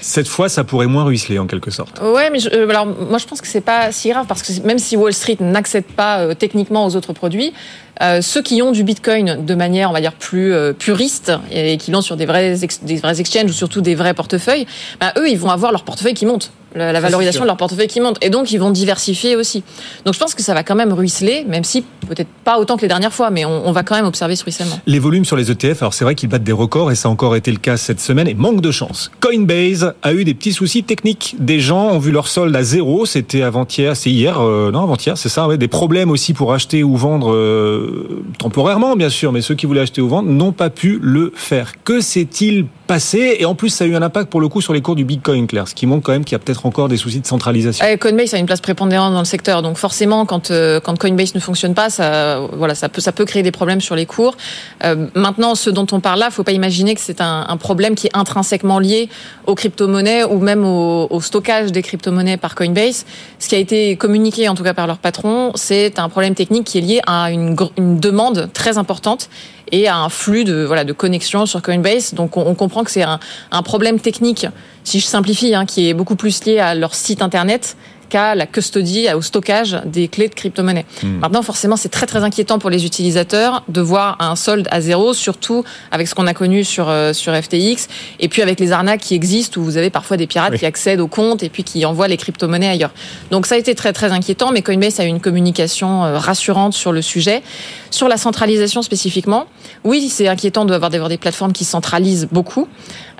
Cette 0.00 0.28
fois, 0.28 0.48
ça 0.48 0.64
pourrait 0.64 0.86
moins 0.86 1.04
ruisseler 1.04 1.38
en 1.38 1.46
quelque 1.46 1.70
sorte. 1.70 2.00
Ouais, 2.00 2.30
mais 2.30 2.38
euh, 2.52 2.68
alors 2.68 2.86
moi 2.86 3.18
je 3.18 3.26
pense 3.26 3.40
que 3.40 3.46
c'est 3.46 3.60
pas 3.60 3.90
si 3.92 4.08
grave 4.08 4.26
parce 4.26 4.42
que 4.42 4.66
même 4.66 4.78
si 4.78 4.96
Wall 4.96 5.12
Street 5.12 5.36
n'accède 5.40 5.84
pas 5.84 6.20
euh, 6.20 6.34
techniquement 6.34 6.86
aux 6.86 6.94
autres 6.96 7.12
produits, 7.12 7.52
euh, 8.00 8.22
ceux 8.22 8.40
qui 8.40 8.62
ont 8.62 8.72
du 8.72 8.84
Bitcoin 8.84 9.44
de 9.44 9.54
manière, 9.54 9.90
on 9.90 9.92
va 9.92 10.00
dire, 10.00 10.12
plus 10.12 10.54
puriste 10.78 11.32
et 11.50 11.76
qui 11.76 11.90
l'ont 11.90 12.00
sur 12.00 12.16
des 12.16 12.24
vrais, 12.24 12.56
des 12.82 12.96
vrais 12.96 13.20
exchanges 13.20 13.50
ou 13.50 13.52
surtout 13.52 13.80
des 13.80 13.94
vrais 13.94 14.14
portefeuilles, 14.14 14.66
bah, 15.00 15.12
eux, 15.18 15.28
ils 15.28 15.38
vont 15.38 15.50
avoir 15.50 15.70
leur 15.72 15.82
portefeuille 15.82 16.14
qui 16.14 16.24
monte 16.24 16.52
la, 16.74 17.00
valorisation 17.00 17.42
de 17.42 17.46
leur 17.46 17.56
portefeuille 17.56 17.88
qui 17.88 18.00
monte. 18.00 18.16
Et 18.22 18.30
donc, 18.30 18.52
ils 18.52 18.58
vont 18.58 18.70
diversifier 18.70 19.36
aussi. 19.36 19.62
Donc, 20.04 20.14
je 20.14 20.18
pense 20.18 20.34
que 20.34 20.42
ça 20.42 20.54
va 20.54 20.62
quand 20.62 20.74
même 20.74 20.92
ruisseler, 20.92 21.44
même 21.48 21.64
si 21.64 21.84
peut-être 22.08 22.28
pas 22.44 22.58
autant 22.58 22.76
que 22.76 22.82
les 22.82 22.88
dernières 22.88 23.12
fois, 23.12 23.30
mais 23.30 23.44
on, 23.44 23.72
va 23.72 23.82
quand 23.82 23.94
même 23.94 24.06
observer 24.06 24.36
ce 24.36 24.44
ruissellement. 24.44 24.78
Les 24.86 24.98
volumes 24.98 25.24
sur 25.24 25.36
les 25.36 25.50
ETF, 25.50 25.82
alors 25.82 25.94
c'est 25.94 26.04
vrai 26.04 26.14
qu'ils 26.14 26.28
battent 26.28 26.42
des 26.42 26.52
records 26.52 26.90
et 26.90 26.96
ça 26.96 27.08
a 27.08 27.12
encore 27.12 27.36
été 27.36 27.52
le 27.52 27.58
cas 27.58 27.76
cette 27.76 28.00
semaine 28.00 28.26
et 28.26 28.34
manque 28.34 28.60
de 28.60 28.70
chance. 28.72 29.10
Coinbase 29.20 29.94
a 30.02 30.12
eu 30.12 30.24
des 30.24 30.34
petits 30.34 30.52
soucis 30.52 30.82
techniques. 30.82 31.36
Des 31.38 31.60
gens 31.60 31.90
ont 31.90 31.98
vu 31.98 32.10
leur 32.10 32.26
solde 32.26 32.54
à 32.54 32.62
zéro. 32.62 33.06
C'était 33.06 33.42
avant-hier, 33.42 33.96
c'est 33.96 34.10
hier, 34.10 34.40
euh, 34.40 34.72
non 34.72 34.82
avant-hier, 34.82 35.16
c'est 35.16 35.28
ça. 35.28 35.46
Ouais, 35.46 35.56
des 35.56 35.68
problèmes 35.68 36.10
aussi 36.10 36.32
pour 36.32 36.52
acheter 36.52 36.82
ou 36.82 36.96
vendre 36.96 37.32
euh, 37.32 38.22
temporairement, 38.38 38.96
bien 38.96 39.10
sûr, 39.10 39.30
mais 39.30 39.40
ceux 39.40 39.54
qui 39.54 39.66
voulaient 39.66 39.82
acheter 39.82 40.00
ou 40.00 40.08
vendre 40.08 40.28
n'ont 40.28 40.52
pas 40.52 40.70
pu 40.70 40.98
le 41.00 41.32
faire. 41.36 41.72
Que 41.84 42.00
s'est-il 42.00 42.66
Et 43.14 43.44
en 43.44 43.54
plus, 43.54 43.68
ça 43.68 43.84
a 43.84 43.86
eu 43.86 43.94
un 43.94 44.02
impact 44.02 44.30
pour 44.30 44.40
le 44.40 44.48
coup 44.48 44.60
sur 44.60 44.72
les 44.72 44.80
cours 44.80 44.96
du 44.96 45.04
Bitcoin, 45.04 45.46
Claire, 45.46 45.68
ce 45.68 45.74
qui 45.74 45.86
montre 45.86 46.02
quand 46.02 46.12
même 46.12 46.24
qu'il 46.24 46.32
y 46.32 46.36
a 46.36 46.40
peut-être 46.40 46.66
encore 46.66 46.88
des 46.88 46.96
soucis 46.96 47.20
de 47.20 47.26
centralisation. 47.26 47.84
Coinbase 48.00 48.34
a 48.34 48.38
une 48.38 48.46
place 48.46 48.60
prépondérante 48.60 49.12
dans 49.12 49.20
le 49.20 49.24
secteur, 49.24 49.62
donc 49.62 49.76
forcément, 49.76 50.26
quand, 50.26 50.50
euh, 50.50 50.80
Coinbase 50.80 51.34
ne 51.36 51.40
fonctionne 51.40 51.74
pas, 51.74 51.88
ça, 51.88 52.40
voilà, 52.52 52.74
ça, 52.74 52.88
peut, 52.88 53.24
créer 53.24 53.44
des 53.44 53.52
problèmes 53.52 53.80
sur 53.80 53.94
les 53.94 54.06
cours. 54.06 54.36
Euh, 54.84 55.06
maintenant, 55.14 55.54
ce 55.54 55.70
dont 55.70 55.86
on 55.92 56.00
parle 56.00 56.18
là, 56.18 56.26
il 56.26 56.30
ne 56.30 56.34
faut 56.34 56.42
pas 56.42 56.52
imaginer 56.52 56.94
que 56.96 57.00
c'est 57.00 57.20
un, 57.20 57.56
problème 57.58 57.94
qui 57.94 58.08
est 58.08 58.16
intrinsèquement 58.16 58.78
lié 58.78 59.08
aux 59.46 59.54
crypto-monnaies 59.54 60.24
ou 60.24 60.38
même 60.38 60.64
au, 60.64 61.20
stockage 61.20 61.70
des 61.70 61.82
crypto-monnaies 61.82 62.38
par 62.38 62.54
Coinbase. 62.54 63.04
Ce 63.38 63.48
qui 63.48 63.54
a 63.54 63.58
été 63.58 63.96
communiqué, 63.96 64.48
en 64.48 64.54
tout 64.54 64.64
cas 64.64 64.74
par 64.74 64.86
leur 64.86 64.98
patron, 64.98 65.52
c'est 65.54 65.98
un 65.98 66.08
problème 66.08 66.34
technique 66.34 66.64
qui 66.64 66.78
est 66.78 66.80
lié 66.80 67.00
à 67.06 67.30
une, 67.30 67.54
une 67.76 68.00
demande 68.00 68.50
très 68.52 68.78
importante 68.78 69.28
et 69.72 69.88
à 69.88 69.96
un 69.96 70.08
flux 70.08 70.44
de 70.44 70.64
voilà 70.64 70.84
de 70.84 70.92
connexion 70.92 71.46
sur 71.46 71.62
Coinbase. 71.62 72.14
Donc 72.14 72.36
on, 72.36 72.54
comprend 72.54 72.79
que 72.84 72.90
c'est 72.90 73.02
un, 73.02 73.62
problème 73.62 74.00
technique, 74.00 74.46
si 74.84 75.00
je 75.00 75.06
simplifie, 75.06 75.54
hein, 75.54 75.66
qui 75.66 75.88
est 75.88 75.94
beaucoup 75.94 76.16
plus 76.16 76.44
lié 76.44 76.58
à 76.58 76.74
leur 76.74 76.94
site 76.94 77.22
internet 77.22 77.76
qu'à 78.10 78.34
la 78.34 78.46
custody, 78.46 79.08
au 79.14 79.22
stockage 79.22 79.80
des 79.86 80.08
clés 80.08 80.28
de 80.28 80.34
crypto-monnaie. 80.34 80.84
Hmm. 81.02 81.20
Maintenant, 81.20 81.42
forcément, 81.42 81.76
c'est 81.76 81.88
très 81.88 82.06
très 82.06 82.22
inquiétant 82.22 82.58
pour 82.58 82.68
les 82.68 82.84
utilisateurs 82.84 83.62
de 83.68 83.80
voir 83.80 84.16
un 84.20 84.36
solde 84.36 84.68
à 84.70 84.82
zéro, 84.82 85.14
surtout 85.14 85.64
avec 85.90 86.08
ce 86.08 86.14
qu'on 86.14 86.26
a 86.26 86.34
connu 86.34 86.64
sur 86.64 86.90
euh, 86.90 87.14
sur 87.14 87.34
FTX, 87.34 87.88
et 88.18 88.28
puis 88.28 88.42
avec 88.42 88.60
les 88.60 88.72
arnaques 88.72 89.00
qui 89.00 89.14
existent 89.14 89.60
où 89.60 89.64
vous 89.64 89.76
avez 89.78 89.88
parfois 89.88 90.18
des 90.18 90.26
pirates 90.26 90.56
qui 90.56 90.66
accèdent 90.66 91.00
au 91.00 91.08
compte 91.08 91.42
et 91.42 91.48
puis 91.48 91.64
qui 91.64 91.86
envoient 91.86 92.08
les 92.08 92.16
crypto-monnaies 92.16 92.68
ailleurs. 92.68 92.92
Donc 93.30 93.46
ça 93.46 93.54
a 93.54 93.58
été 93.58 93.74
très 93.74 93.92
très 93.92 94.12
inquiétant, 94.12 94.50
mais 94.52 94.62
Coinbase 94.62 95.00
a 95.00 95.04
eu 95.04 95.08
une 95.08 95.20
communication 95.20 96.04
euh, 96.04 96.18
rassurante 96.18 96.74
sur 96.74 96.92
le 96.92 97.02
sujet. 97.02 97.42
Sur 97.90 98.08
la 98.08 98.16
centralisation 98.16 98.82
spécifiquement, 98.82 99.46
oui, 99.84 100.08
c'est 100.08 100.28
inquiétant 100.28 100.64
d'avoir 100.64 100.90
des 100.90 101.18
plateformes 101.18 101.52
qui 101.52 101.64
centralisent 101.64 102.28
beaucoup. 102.30 102.68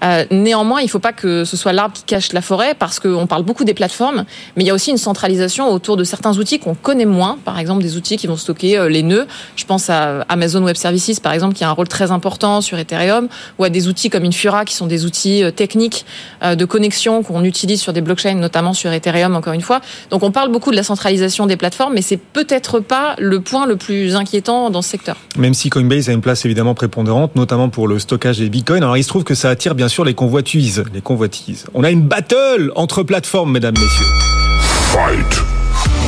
Euh, 0.03 0.25
néanmoins, 0.31 0.81
il 0.81 0.85
ne 0.85 0.91
faut 0.91 0.99
pas 0.99 1.13
que 1.13 1.45
ce 1.45 1.57
soit 1.57 1.73
l'arbre 1.73 1.95
qui 1.95 2.05
cache 2.05 2.33
la 2.33 2.41
forêt, 2.41 2.75
parce 2.75 2.99
qu'on 3.01 3.27
parle 3.27 3.43
beaucoup 3.43 3.65
des 3.65 3.75
plateformes, 3.75 4.25
mais 4.57 4.65
il 4.65 4.67
y 4.67 4.71
a 4.71 4.75
aussi 4.75 4.80
une 4.89 4.97
centralisation 4.97 5.71
autour 5.73 5.97
de 5.97 6.05
certains 6.05 6.37
outils 6.39 6.59
qu'on 6.59 6.75
connaît 6.75 7.05
moins. 7.05 7.39
Par 7.45 7.59
exemple, 7.59 7.83
des 7.83 7.97
outils 7.97 8.17
qui 8.17 8.27
vont 8.27 8.37
stocker 8.37 8.79
euh, 8.79 8.89
les 8.89 9.03
nœuds. 9.03 9.27
Je 9.57 9.65
pense 9.65 9.91
à 9.91 10.23
Amazon 10.29 10.63
Web 10.63 10.77
Services, 10.77 11.21
par 11.21 11.33
exemple, 11.33 11.55
qui 11.55 11.65
a 11.65 11.69
un 11.69 11.73
rôle 11.73 11.89
très 11.89 12.11
important 12.11 12.61
sur 12.61 12.79
Ethereum, 12.79 13.29
ou 13.59 13.65
à 13.65 13.71
des 13.71 13.89
outils 13.89 14.11
comme 14.11 14.25
Infura, 14.25 14.65
qui 14.65 14.75
sont 14.75 14.87
des 14.87 15.05
outils 15.05 15.43
euh, 15.43 15.51
techniques 15.51 16.05
de 16.43 16.65
connexion 16.65 17.23
qu'on 17.23 17.45
utilise 17.45 17.81
sur 17.81 17.93
des 17.93 18.01
blockchains, 18.01 18.35
notamment 18.35 18.73
sur 18.73 18.93
Ethereum, 18.93 19.37
encore 19.37 19.53
une 19.53 19.61
fois. 19.61 19.81
Donc, 20.11 20.23
on 20.23 20.31
parle 20.31 20.51
beaucoup 20.51 20.71
de 20.71 20.77
la 20.77 20.83
centralisation 20.83 21.47
des 21.47 21.57
plateformes, 21.57 21.95
mais 21.95 22.03
c'est 22.03 22.17
peut-être 22.17 22.81
pas 22.81 23.15
le 23.19 23.41
point 23.41 23.67
le 23.67 23.77
plus 23.77 24.17
inquiétant 24.17 24.71
dans 24.71 24.83
ce 24.83 24.89
secteur. 24.89 25.17
Même 25.37 25.55
si 25.55 25.71
Coinbase 25.71 26.09
a 26.09 26.13
une 26.13 26.21
place 26.21 26.45
évidemment 26.45 26.75
prépondérante, 26.75 27.37
notamment 27.37 27.69
pour 27.69 27.89
le 27.89 27.99
stockage 27.99 28.39
des 28.39 28.49
bitcoins. 28.49 28.83
Alors, 28.83 28.97
il 28.97 29.05
se 29.05 29.09
trouve 29.09 29.25
que 29.25 29.35
ça 29.35 29.51
attire 29.51 29.75
bien 29.75 29.89
sûr 29.89 30.05
les 30.05 30.15
convoitises. 30.15 30.85
Les 30.95 31.01
convoitises. 31.01 31.67
On 31.75 31.85
a 31.85 31.91
une 31.91 32.03
battle 32.03 32.73
entre 32.75 33.03
plateformes, 33.03 33.53
mesdames, 33.53 33.75
messieurs. 33.75 34.50
Fight. 34.91 35.43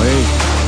Oui. 0.00 0.08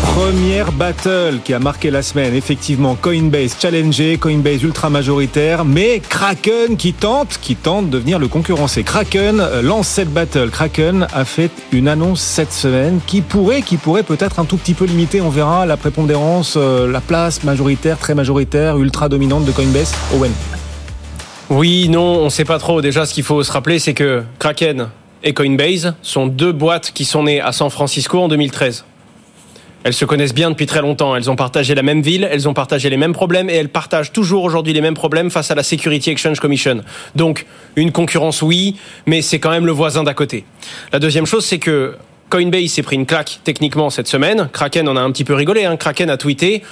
Première 0.02 0.71
battle 0.71 1.40
qui 1.44 1.52
a 1.52 1.59
marqué 1.59 1.90
la 1.90 2.00
semaine, 2.00 2.33
effectivement, 2.33 2.94
Coinbase 2.94 3.56
challengé, 3.61 4.18
Coinbase 4.18 4.62
ultra 4.62 4.88
majoritaire, 4.88 5.64
mais 5.64 5.99
Kraken 5.99 6.76
qui 6.76 6.92
tente, 6.92 7.38
qui 7.42 7.56
tente 7.56 7.90
de 7.90 7.99
venir 7.99 8.21
le 8.21 8.28
concurrencer. 8.28 8.85
Kraken 8.85 9.40
euh, 9.40 9.62
lance 9.62 9.88
cette 9.88 10.12
battle. 10.12 10.50
Kraken 10.50 11.09
a 11.12 11.25
fait 11.25 11.50
une 11.73 11.88
annonce 11.88 12.21
cette 12.21 12.52
semaine 12.52 13.00
qui 13.04 13.21
pourrait, 13.21 13.62
qui 13.62 13.78
pourrait 13.78 14.04
peut-être 14.04 14.38
un 14.38 14.44
tout 14.44 14.59
petit 14.59 14.75
peu 14.75 14.85
limiter, 14.85 15.21
on 15.21 15.30
verra, 15.30 15.66
la 15.66 15.76
prépondérance, 15.76 16.54
euh, 16.56 16.88
la 16.88 17.00
place 17.00 17.42
majoritaire, 17.42 17.99
très 17.99 18.14
majoritaire, 18.14 18.76
ultra 18.78 19.09
dominante 19.09 19.44
de 19.44 19.50
Coinbase. 19.50 19.92
Owen. 20.14 20.30
Oui, 21.50 21.88
non, 21.88 22.21
on 22.21 22.25
ne 22.26 22.30
sait 22.30 22.44
pas 22.44 22.61
trop. 22.61 22.80
Déjà, 22.80 23.06
ce 23.06 23.12
qu'il 23.12 23.25
faut 23.25 23.42
se 23.42 23.50
rappeler, 23.50 23.80
c'est 23.80 23.94
que 23.94 24.23
Kraken 24.38 24.87
et 25.24 25.32
Coinbase 25.32 25.94
sont 26.02 26.26
deux 26.26 26.52
boîtes 26.52 26.92
qui 26.92 27.04
sont 27.04 27.24
nées 27.24 27.40
à 27.40 27.52
San 27.52 27.70
Francisco 27.70 28.20
en 28.20 28.28
2013. 28.28 28.84
Elles 29.82 29.94
se 29.94 30.04
connaissent 30.04 30.34
bien 30.34 30.50
depuis 30.50 30.66
très 30.66 30.80
longtemps. 30.80 31.16
Elles 31.16 31.30
ont 31.30 31.36
partagé 31.36 31.74
la 31.74 31.82
même 31.82 32.00
ville, 32.00 32.26
elles 32.30 32.48
ont 32.48 32.54
partagé 32.54 32.88
les 32.88 32.96
mêmes 32.96 33.12
problèmes 33.12 33.50
et 33.50 33.54
elles 33.54 33.68
partagent 33.68 34.12
toujours 34.12 34.44
aujourd'hui 34.44 34.72
les 34.72 34.80
mêmes 34.80 34.94
problèmes 34.94 35.30
face 35.30 35.50
à 35.50 35.54
la 35.54 35.62
Security 35.62 36.10
Exchange 36.10 36.40
Commission. 36.40 36.82
Donc, 37.16 37.44
une 37.76 37.92
concurrence, 37.92 38.40
oui, 38.40 38.76
mais 39.06 39.20
c'est 39.20 39.38
quand 39.38 39.50
même 39.50 39.66
le 39.66 39.72
voisin 39.72 40.02
d'à 40.02 40.14
côté. 40.14 40.44
La 40.92 40.98
deuxième 40.98 41.26
chose, 41.26 41.44
c'est 41.44 41.58
que 41.58 41.96
Coinbase 42.30 42.70
s'est 42.70 42.82
pris 42.82 42.96
une 42.96 43.06
claque 43.06 43.40
techniquement 43.44 43.90
cette 43.90 44.08
semaine. 44.08 44.48
Kraken 44.52 44.88
en 44.88 44.96
a 44.96 45.00
un 45.00 45.10
petit 45.10 45.24
peu 45.24 45.34
rigolé. 45.34 45.64
Hein. 45.64 45.76
Kraken 45.76 46.08
a 46.08 46.16
tweeté 46.16 46.62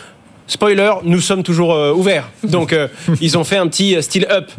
Spoiler, 0.47 0.91
nous 1.05 1.21
sommes 1.21 1.43
toujours 1.43 1.73
euh, 1.73 1.93
ouverts. 1.93 2.29
Donc, 2.45 2.73
euh, 2.73 2.89
ils 3.21 3.39
ont 3.39 3.45
fait 3.45 3.57
un 3.57 3.69
petit 3.69 3.95
euh, 3.97 4.37
up. 4.37 4.51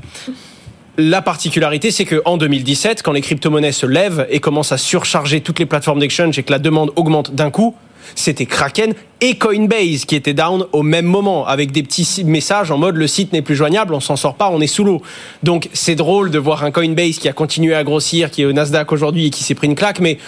La 0.98 1.24
particularité, 1.24 1.90
c'est 1.90 2.06
qu'en 2.06 2.38
2017, 2.38 3.02
quand 3.02 3.14
les 3.14 3.22
crypto-monnaies 3.22 3.72
se 3.72 3.88
lèvent 3.88 4.28
et 4.30 4.40
commencent 4.40 4.72
à 4.72 4.78
surcharger 4.78 5.42
toutes 5.42 5.58
les 5.58 5.66
plateformes 5.66 6.00
d'exchange 6.00 6.38
et 6.38 6.44
que 6.44 6.52
la 6.52 6.60
demande 6.60 6.92
augmente 6.96 7.34
d'un 7.34 7.50
coup, 7.50 7.76
c'était 8.14 8.46
Kraken 8.46 8.94
et 9.20 9.36
Coinbase 9.36 10.06
qui 10.06 10.16
étaient 10.16 10.36
down 10.36 10.66
au 10.72 10.84
même 10.84 11.06
moment 11.06 11.48
avec 11.48 11.72
des 11.72 11.82
petits 11.82 12.24
messages 12.26 12.70
en 12.70 12.78
mode 12.78 12.96
le 12.96 13.08
site 13.08 13.34
n'est 13.34 13.42
plus 13.42 13.56
joignable, 13.56 13.96
on 13.96 14.00
s'en 14.00 14.16
sort 14.16 14.36
pas, 14.36 14.50
on 14.52 14.62
est 14.62 14.68
sous 14.68 14.84
l'eau. 14.84 15.02
Donc 15.42 15.68
c'est 15.74 15.96
drôle 15.96 16.30
de 16.30 16.38
voir 16.38 16.64
un 16.64 16.70
Coinbase 16.70 17.18
qui 17.18 17.28
a 17.28 17.34
continué 17.34 17.74
à 17.74 17.84
grossir, 17.84 18.30
qui 18.30 18.44
est 18.44 18.46
au 18.46 18.54
Nasdaq 18.54 18.92
aujourd'hui 18.92 19.28
et 19.28 19.30
qui 19.32 19.44
s'est 19.44 19.56
pris 19.56 19.66
une 19.66 19.76
claque, 19.76 20.00
mais 20.00 20.20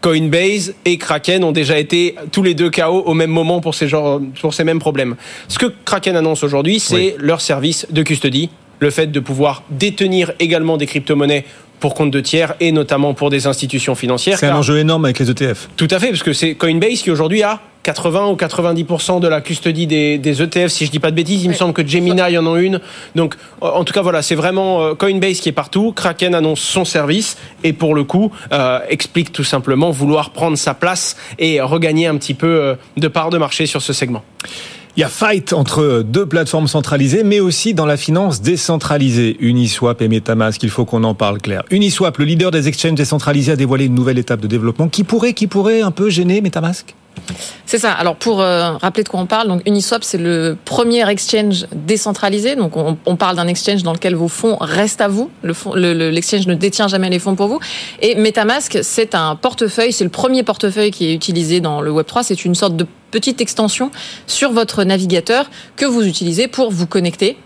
Coinbase 0.00 0.74
et 0.84 0.98
Kraken 0.98 1.44
ont 1.44 1.52
déjà 1.52 1.78
été 1.78 2.16
tous 2.32 2.42
les 2.42 2.54
deux 2.54 2.70
KO 2.70 3.02
au 3.04 3.14
même 3.14 3.30
moment 3.30 3.60
pour 3.60 3.76
ces, 3.76 3.86
genres, 3.86 4.20
pour 4.40 4.54
ces 4.54 4.64
mêmes 4.64 4.78
problèmes. 4.80 5.14
Ce 5.46 5.58
que 5.60 5.66
Kraken 5.84 6.16
annonce 6.16 6.42
aujourd'hui, 6.42 6.80
c'est 6.80 7.14
leur 7.18 7.40
service 7.40 7.86
de 7.90 8.02
custody, 8.02 8.50
le 8.80 8.90
fait 8.90 9.08
de 9.08 9.20
pouvoir 9.20 9.62
détenir 9.70 10.32
également 10.38 10.76
des 10.76 10.86
crypto-monnaies 10.86 11.44
pour 11.80 11.94
compte 11.94 12.10
de 12.10 12.20
tiers 12.20 12.54
et 12.60 12.72
notamment 12.72 13.14
pour 13.14 13.30
des 13.30 13.46
institutions 13.46 13.94
financières. 13.94 14.38
C'est 14.38 14.46
un 14.46 14.56
enjeu 14.56 14.78
énorme 14.78 15.04
avec 15.04 15.18
les 15.18 15.30
ETF. 15.30 15.68
Tout 15.76 15.88
à 15.90 15.98
fait, 15.98 16.08
parce 16.08 16.22
que 16.22 16.32
c'est 16.32 16.54
Coinbase 16.54 17.02
qui 17.02 17.10
aujourd'hui 17.10 17.42
a 17.42 17.60
80 17.84 18.26
ou 18.28 18.34
90% 18.34 19.20
de 19.20 19.28
la 19.28 19.40
custodie 19.40 19.86
des, 19.86 20.18
des, 20.18 20.42
ETF, 20.42 20.68
si 20.68 20.84
je 20.84 20.90
dis 20.90 20.98
pas 20.98 21.10
de 21.10 21.16
bêtises. 21.16 21.44
Il 21.44 21.48
me 21.48 21.54
semble 21.54 21.72
que 21.72 21.86
Gemini 21.86 22.20
y 22.30 22.36
en 22.36 22.54
a 22.54 22.60
une. 22.60 22.80
Donc, 23.14 23.36
en 23.60 23.84
tout 23.84 23.94
cas, 23.94 24.02
voilà, 24.02 24.20
c'est 24.20 24.34
vraiment 24.34 24.82
euh, 24.82 24.94
Coinbase 24.94 25.40
qui 25.40 25.48
est 25.48 25.52
partout. 25.52 25.92
Kraken 25.92 26.34
annonce 26.34 26.60
son 26.60 26.84
service 26.84 27.38
et 27.64 27.72
pour 27.72 27.94
le 27.94 28.04
coup, 28.04 28.30
euh, 28.52 28.80
explique 28.88 29.32
tout 29.32 29.44
simplement 29.44 29.90
vouloir 29.90 30.30
prendre 30.30 30.58
sa 30.58 30.74
place 30.74 31.16
et 31.38 31.60
regagner 31.60 32.06
un 32.06 32.16
petit 32.16 32.34
peu 32.34 32.46
euh, 32.46 32.74
de 32.96 33.08
part 33.08 33.30
de 33.30 33.38
marché 33.38 33.64
sur 33.66 33.80
ce 33.80 33.92
segment. 33.92 34.22
Il 34.98 35.02
y 35.02 35.04
a 35.04 35.08
fight 35.08 35.52
entre 35.52 36.02
deux 36.04 36.26
plateformes 36.26 36.66
centralisées, 36.66 37.22
mais 37.22 37.38
aussi 37.38 37.72
dans 37.72 37.86
la 37.86 37.96
finance 37.96 38.42
décentralisée. 38.42 39.36
Uniswap 39.38 40.02
et 40.02 40.08
Metamask, 40.08 40.60
il 40.64 40.70
faut 40.70 40.84
qu'on 40.84 41.04
en 41.04 41.14
parle 41.14 41.38
clair. 41.38 41.62
Uniswap, 41.70 42.18
le 42.18 42.24
leader 42.24 42.50
des 42.50 42.66
exchanges 42.66 42.96
décentralisés, 42.96 43.52
a 43.52 43.56
dévoilé 43.56 43.84
une 43.84 43.94
nouvelle 43.94 44.18
étape 44.18 44.40
de 44.40 44.48
développement 44.48 44.88
qui 44.88 45.04
pourrait, 45.04 45.34
qui 45.34 45.46
pourrait 45.46 45.82
un 45.82 45.92
peu 45.92 46.10
gêner 46.10 46.40
Metamask? 46.40 46.96
C'est 47.66 47.78
ça. 47.78 47.92
Alors 47.92 48.16
pour 48.16 48.40
euh, 48.40 48.72
rappeler 48.78 49.04
de 49.04 49.08
quoi 49.08 49.20
on 49.20 49.26
parle, 49.26 49.48
donc 49.48 49.62
Uniswap 49.66 50.04
c'est 50.04 50.18
le 50.18 50.56
premier 50.64 51.08
exchange 51.08 51.66
décentralisé. 51.72 52.56
Donc 52.56 52.76
on, 52.76 53.16
parle 53.16 53.36
d'un 53.36 53.48
exchange 53.48 53.82
dans 53.82 53.92
lequel 53.92 54.14
vos 54.14 54.28
fonds 54.28 54.56
restent 54.60 55.00
à 55.00 55.08
vous. 55.08 55.30
L'exchange 55.42 56.46
le, 56.46 56.52
ne 56.52 56.58
détient 56.58 56.88
jamais 56.88 57.10
les 57.10 57.18
fonds 57.18 57.34
pour 57.34 57.48
vous. 57.48 57.60
Et 58.00 58.14
MetaMask 58.14 58.78
c'est 58.82 59.14
un 59.14 59.36
portefeuille, 59.36 59.92
c'est 59.92 60.04
le 60.04 60.10
premier 60.10 60.42
portefeuille 60.42 60.90
qui 60.90 61.06
est 61.06 61.14
utilisé 61.14 61.60
dans 61.60 61.80
le 61.80 61.90
Web 61.90 62.06
3. 62.06 62.22
C'est 62.22 62.44
une 62.44 62.54
sorte 62.54 62.76
de 62.76 62.86
petite 63.10 63.40
extension 63.40 63.90
sur 64.26 64.52
votre 64.52 64.84
navigateur 64.84 65.50
que 65.76 65.86
vous 65.86 66.06
utilisez 66.06 66.48
pour 66.48 66.70
vous 66.70 66.86
connecter 66.86 67.36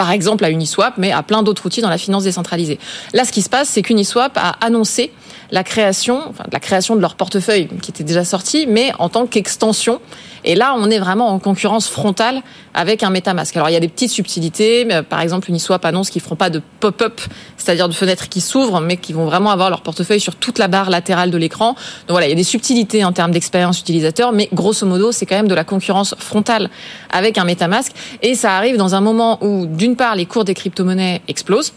par 0.00 0.12
exemple 0.12 0.46
à 0.46 0.50
Uniswap, 0.50 0.94
mais 0.96 1.12
à 1.12 1.22
plein 1.22 1.42
d'autres 1.42 1.66
outils 1.66 1.82
dans 1.82 1.90
la 1.90 1.98
finance 1.98 2.24
décentralisée. 2.24 2.78
Là, 3.12 3.26
ce 3.26 3.32
qui 3.32 3.42
se 3.42 3.50
passe, 3.50 3.68
c'est 3.68 3.82
qu'Uniswap 3.82 4.32
a 4.38 4.56
annoncé 4.64 5.12
la 5.50 5.64
création, 5.64 6.22
enfin, 6.28 6.44
la 6.52 6.60
création 6.60 6.96
de 6.96 7.00
leur 7.00 7.14
portefeuille 7.14 7.68
qui 7.82 7.90
était 7.90 8.04
déjà 8.04 8.24
sorti, 8.24 8.66
mais 8.66 8.92
en 8.98 9.08
tant 9.08 9.26
qu'extension. 9.26 10.00
Et 10.44 10.54
là, 10.54 10.74
on 10.78 10.90
est 10.90 10.98
vraiment 10.98 11.28
en 11.28 11.38
concurrence 11.38 11.88
frontale 11.88 12.40
avec 12.72 13.02
un 13.02 13.10
MetaMask. 13.10 13.54
Alors, 13.56 13.68
il 13.68 13.72
y 13.72 13.76
a 13.76 13.80
des 13.80 13.88
petites 13.88 14.10
subtilités. 14.10 14.84
Mais, 14.86 15.02
par 15.02 15.20
exemple, 15.20 15.50
Uniswap 15.50 15.84
annonce 15.84 16.08
qu'ils 16.08 16.22
feront 16.22 16.36
pas 16.36 16.48
de 16.48 16.62
pop-up, 16.80 17.20
c'est-à-dire 17.58 17.88
de 17.88 17.94
fenêtres 17.94 18.28
qui 18.28 18.40
s'ouvrent, 18.40 18.80
mais 18.80 18.96
qui 18.96 19.12
vont 19.12 19.26
vraiment 19.26 19.50
avoir 19.50 19.68
leur 19.68 19.82
portefeuille 19.82 20.20
sur 20.20 20.36
toute 20.36 20.58
la 20.58 20.68
barre 20.68 20.88
latérale 20.88 21.30
de 21.30 21.36
l'écran. 21.36 21.74
Donc 21.74 22.10
voilà, 22.10 22.26
il 22.26 22.30
y 22.30 22.32
a 22.32 22.36
des 22.36 22.42
subtilités 22.42 23.04
en 23.04 23.12
termes 23.12 23.32
d'expérience 23.32 23.80
utilisateur, 23.80 24.32
mais 24.32 24.48
grosso 24.52 24.86
modo, 24.86 25.12
c'est 25.12 25.26
quand 25.26 25.36
même 25.36 25.48
de 25.48 25.54
la 25.54 25.64
concurrence 25.64 26.14
frontale 26.18 26.70
avec 27.10 27.36
un 27.36 27.44
MetaMask. 27.44 27.92
Et 28.22 28.34
ça 28.34 28.56
arrive 28.56 28.78
dans 28.78 28.94
un 28.94 29.00
moment 29.00 29.44
où, 29.44 29.66
d'une 29.66 29.96
part, 29.96 30.16
les 30.16 30.24
cours 30.24 30.44
des 30.44 30.54
crypto-monnaies 30.54 31.20
explosent. 31.28 31.74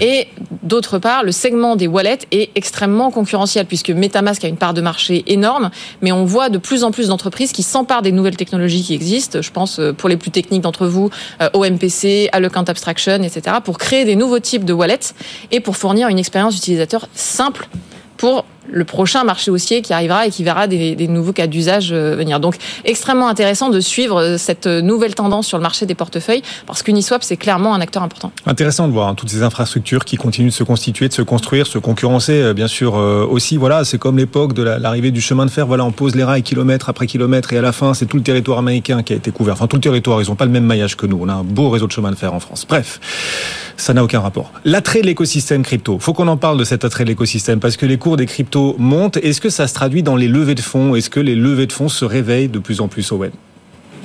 Et 0.00 0.28
d'autre 0.62 0.98
part, 0.98 1.22
le 1.22 1.30
segment 1.30 1.76
des 1.76 1.86
wallets 1.86 2.18
est 2.32 2.50
extrêmement 2.56 3.10
concurrentiel 3.10 3.66
puisque 3.66 3.90
MetaMask 3.90 4.44
a 4.44 4.48
une 4.48 4.56
part 4.56 4.74
de 4.74 4.80
marché 4.80 5.22
énorme, 5.28 5.70
mais 6.02 6.10
on 6.10 6.24
voit 6.24 6.48
de 6.48 6.58
plus 6.58 6.82
en 6.82 6.90
plus 6.90 7.08
d'entreprises 7.08 7.52
qui 7.52 7.62
s'emparent 7.62 8.02
des 8.02 8.12
nouvelles 8.12 8.36
technologies 8.36 8.82
qui 8.82 8.94
existent. 8.94 9.40
Je 9.40 9.50
pense 9.50 9.78
euh, 9.78 9.92
pour 9.92 10.08
les 10.08 10.16
plus 10.16 10.30
techniques 10.30 10.62
d'entre 10.62 10.86
vous, 10.86 11.10
euh, 11.40 11.48
OMPC, 11.52 12.28
Account 12.32 12.64
Abstraction, 12.64 13.22
etc., 13.22 13.56
pour 13.62 13.78
créer 13.78 14.04
des 14.04 14.16
nouveaux 14.16 14.40
types 14.40 14.64
de 14.64 14.72
wallets 14.72 15.14
et 15.52 15.60
pour 15.60 15.76
fournir 15.76 16.08
une 16.08 16.18
expérience 16.18 16.56
utilisateur 16.56 17.08
simple 17.14 17.68
pour 18.16 18.44
le 18.70 18.84
prochain 18.84 19.24
marché 19.24 19.50
haussier 19.50 19.82
qui 19.82 19.92
arrivera 19.92 20.26
et 20.26 20.30
qui 20.30 20.44
verra 20.44 20.66
des, 20.66 20.94
des 20.94 21.08
nouveaux 21.08 21.32
cas 21.32 21.46
d'usage 21.46 21.90
euh, 21.92 22.16
venir. 22.16 22.40
Donc 22.40 22.56
extrêmement 22.84 23.28
intéressant 23.28 23.70
de 23.70 23.80
suivre 23.80 24.20
euh, 24.20 24.38
cette 24.38 24.66
nouvelle 24.66 25.14
tendance 25.14 25.46
sur 25.46 25.58
le 25.58 25.62
marché 25.62 25.86
des 25.86 25.94
portefeuilles 25.94 26.42
parce 26.66 26.82
qu'Uniswap 26.82 27.22
c'est 27.22 27.36
clairement 27.36 27.74
un 27.74 27.80
acteur 27.80 28.02
important. 28.02 28.32
Intéressant 28.46 28.88
de 28.88 28.92
voir 28.92 29.08
hein, 29.08 29.14
toutes 29.14 29.30
ces 29.30 29.42
infrastructures 29.42 30.04
qui 30.04 30.16
continuent 30.16 30.48
de 30.48 30.52
se 30.52 30.64
constituer, 30.64 31.08
de 31.08 31.12
se 31.12 31.22
construire, 31.22 31.66
se 31.66 31.78
concurrencer 31.78 32.32
euh, 32.32 32.54
bien 32.54 32.68
sûr 32.68 32.94
aussi. 32.94 33.56
Voilà, 33.56 33.84
c'est 33.84 33.98
comme 33.98 34.18
l'époque 34.18 34.52
de 34.52 34.62
l'arrivée 34.62 35.10
du 35.10 35.20
chemin 35.20 35.46
de 35.46 35.50
fer. 35.50 35.66
Voilà, 35.66 35.84
on 35.84 35.92
pose 35.92 36.14
les 36.14 36.24
rails 36.24 36.42
kilomètre 36.42 36.88
après 36.88 37.06
kilomètre 37.06 37.52
et 37.52 37.58
à 37.58 37.62
la 37.62 37.72
fin 37.72 37.94
c'est 37.94 38.06
tout 38.06 38.16
le 38.16 38.22
territoire 38.22 38.58
américain 38.58 39.02
qui 39.02 39.12
a 39.12 39.16
été 39.16 39.30
couvert. 39.30 39.54
Enfin 39.54 39.66
tout 39.66 39.76
le 39.76 39.82
territoire, 39.82 40.22
ils 40.22 40.28
n'ont 40.28 40.34
pas 40.34 40.44
le 40.44 40.50
même 40.50 40.64
maillage 40.64 40.96
que 40.96 41.06
nous. 41.06 41.18
On 41.20 41.28
a 41.28 41.34
un 41.34 41.44
beau 41.44 41.70
réseau 41.70 41.86
de 41.86 41.92
chemin 41.92 42.10
de 42.10 42.16
fer 42.16 42.32
en 42.32 42.40
France. 42.40 42.66
Bref, 42.68 43.00
ça 43.76 43.94
n'a 43.94 44.04
aucun 44.04 44.20
rapport. 44.20 44.52
L'attrait 44.64 45.00
de 45.00 45.06
l'écosystème 45.06 45.62
crypto. 45.62 45.98
Faut 45.98 46.12
qu'on 46.12 46.28
en 46.28 46.36
parle 46.36 46.58
de 46.58 46.64
cet 46.64 46.84
attrait 46.84 47.04
de 47.04 47.08
l'écosystème 47.08 47.60
parce 47.60 47.76
que 47.76 47.86
les 47.86 47.98
cours 47.98 48.16
des 48.16 48.26
monte. 48.56 49.16
Est-ce 49.18 49.40
que 49.40 49.50
ça 49.50 49.66
se 49.66 49.74
traduit 49.74 50.02
dans 50.02 50.16
les 50.16 50.28
levées 50.28 50.54
de 50.54 50.60
fonds? 50.60 50.94
Est-ce 50.94 51.10
que 51.10 51.20
les 51.20 51.34
levées 51.34 51.66
de 51.66 51.72
fonds 51.72 51.88
se 51.88 52.04
réveillent 52.04 52.48
de 52.48 52.58
plus 52.58 52.80
en 52.80 52.88
plus 52.88 53.12
au 53.12 53.16
web 53.16 53.32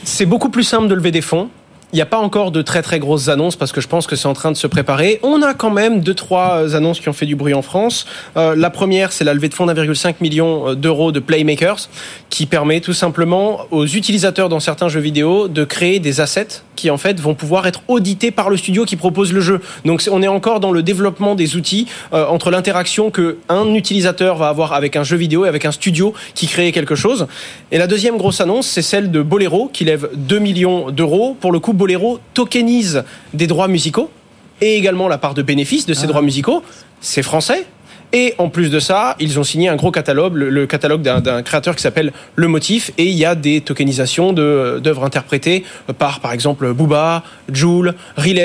C'est 0.04 0.26
beaucoup 0.26 0.50
plus 0.50 0.64
simple 0.64 0.88
de 0.88 0.96
lever 0.96 1.12
des 1.12 1.22
fonds. 1.22 1.50
Il 1.92 1.96
n'y 1.96 2.04
a 2.04 2.06
pas 2.06 2.20
encore 2.20 2.52
de 2.52 2.62
très 2.62 2.84
très 2.84 3.00
grosses 3.00 3.30
annonces 3.30 3.56
parce 3.56 3.72
que 3.72 3.82
je 3.82 3.88
pense 3.88 4.06
que 4.06 4.16
c'est 4.16 4.28
en 4.28 4.34
train 4.34 4.52
de 4.52 4.58
se 4.58 4.68
préparer. 4.68 5.20
On 5.24 5.42
a 5.42 5.56
quand 5.56 5.72
même 5.72 6.02
deux 6.02 6.14
trois 6.14 6.76
annonces 6.76 7.00
qui 7.00 7.10
ont 7.10 7.14
fait 7.14 7.26
du 7.26 7.36
bruit 7.36 7.56
en 7.56 7.64
France. 7.64 8.06
Euh, 8.38 8.56
la 8.56 8.70
première, 8.70 9.12
c'est 9.12 9.24
la 9.24 9.34
levée 9.34 9.50
de 9.50 9.56
fonds 9.56 9.66
d'1,5 9.66 10.16
million 10.22 10.76
d'euros 10.76 11.12
de 11.12 11.20
Playmakers 11.20 11.90
qui 12.30 12.46
permet 12.46 12.80
tout 12.80 12.94
simplement 12.94 13.62
aux 13.72 13.88
utilisateurs 13.88 14.50
dans 14.50 14.60
certains 14.60 14.88
jeux 14.88 15.00
vidéo 15.00 15.48
de 15.48 15.64
créer 15.64 16.00
des 16.00 16.22
assets 16.22 16.62
qui 16.80 16.90
en 16.90 16.98
fait 16.98 17.20
vont 17.20 17.36
pouvoir 17.36 17.68
être 17.68 17.82
audités 17.90 18.32
par 18.32 18.50
le 18.50 18.56
studio 18.56 18.86
qui 18.86 18.96
propose 18.96 19.34
le 19.34 19.42
jeu. 19.42 19.60
Donc 19.84 20.08
on 20.10 20.24
est 20.24 20.30
encore 20.30 20.62
dans 20.62 20.72
le 20.72 20.82
développement 20.82 21.36
des 21.36 21.58
outils 21.58 21.88
euh, 22.14 22.26
entre 22.26 22.52
l'interaction 22.52 23.12
que 23.12 23.38
un 23.50 23.74
utilisateur 23.74 24.38
va 24.38 24.48
avoir 24.48 24.72
avec 24.72 24.96
un 24.96 25.04
jeu 25.04 25.18
vidéo 25.18 25.44
et 25.44 25.50
avec 25.50 25.66
un 25.66 25.74
studio 25.74 26.14
qui 26.36 26.48
crée 26.48 26.72
quelque 26.72 26.96
chose. 26.96 27.28
Et 27.74 27.78
la 27.78 27.86
deuxième 27.86 28.18
grosse 28.18 28.40
annonce, 28.40 28.66
c'est 28.66 28.82
celle 28.82 29.12
de 29.12 29.22
Bolero 29.22 29.70
qui 29.74 29.84
lève 29.84 30.10
2 30.16 30.40
millions 30.40 30.90
d'euros. 30.90 31.36
Pour 31.42 31.52
le 31.52 31.60
coup, 31.60 31.74
Bolero 31.74 32.20
tokenise 32.34 33.04
des 33.34 33.48
droits 33.48 33.68
musicaux 33.68 34.10
et 34.62 34.78
également 34.78 35.10
la 35.10 35.18
part 35.18 35.34
de 35.34 35.42
bénéfice 35.42 35.86
de 35.86 35.94
ces 35.94 36.06
ah. 36.06 36.08
droits 36.08 36.22
musicaux. 36.22 36.64
C'est 37.02 37.24
français, 37.24 37.66
et 38.12 38.34
en 38.38 38.50
plus 38.50 38.70
de 38.70 38.80
ça, 38.80 39.16
ils 39.20 39.40
ont 39.40 39.44
signé 39.44 39.70
un 39.70 39.76
gros 39.76 39.92
catalogue, 39.92 40.34
le, 40.36 40.66
catalogue 40.66 41.02
d'un 41.02 41.42
créateur 41.44 41.76
qui 41.76 41.82
s'appelle 41.82 42.12
Le 42.36 42.48
Motif. 42.48 42.92
Et 42.98 43.06
il 43.06 43.16
y 43.16 43.26
a 43.26 43.36
des 43.36 43.62
tokenisations 43.62 44.34
d'œuvres 44.34 45.04
interprétées 45.04 45.64
par, 45.98 46.20
par 46.20 46.34
exemple, 46.34 46.74
Booba, 46.74 47.24
Joule, 47.52 47.94
Riles 48.18 48.40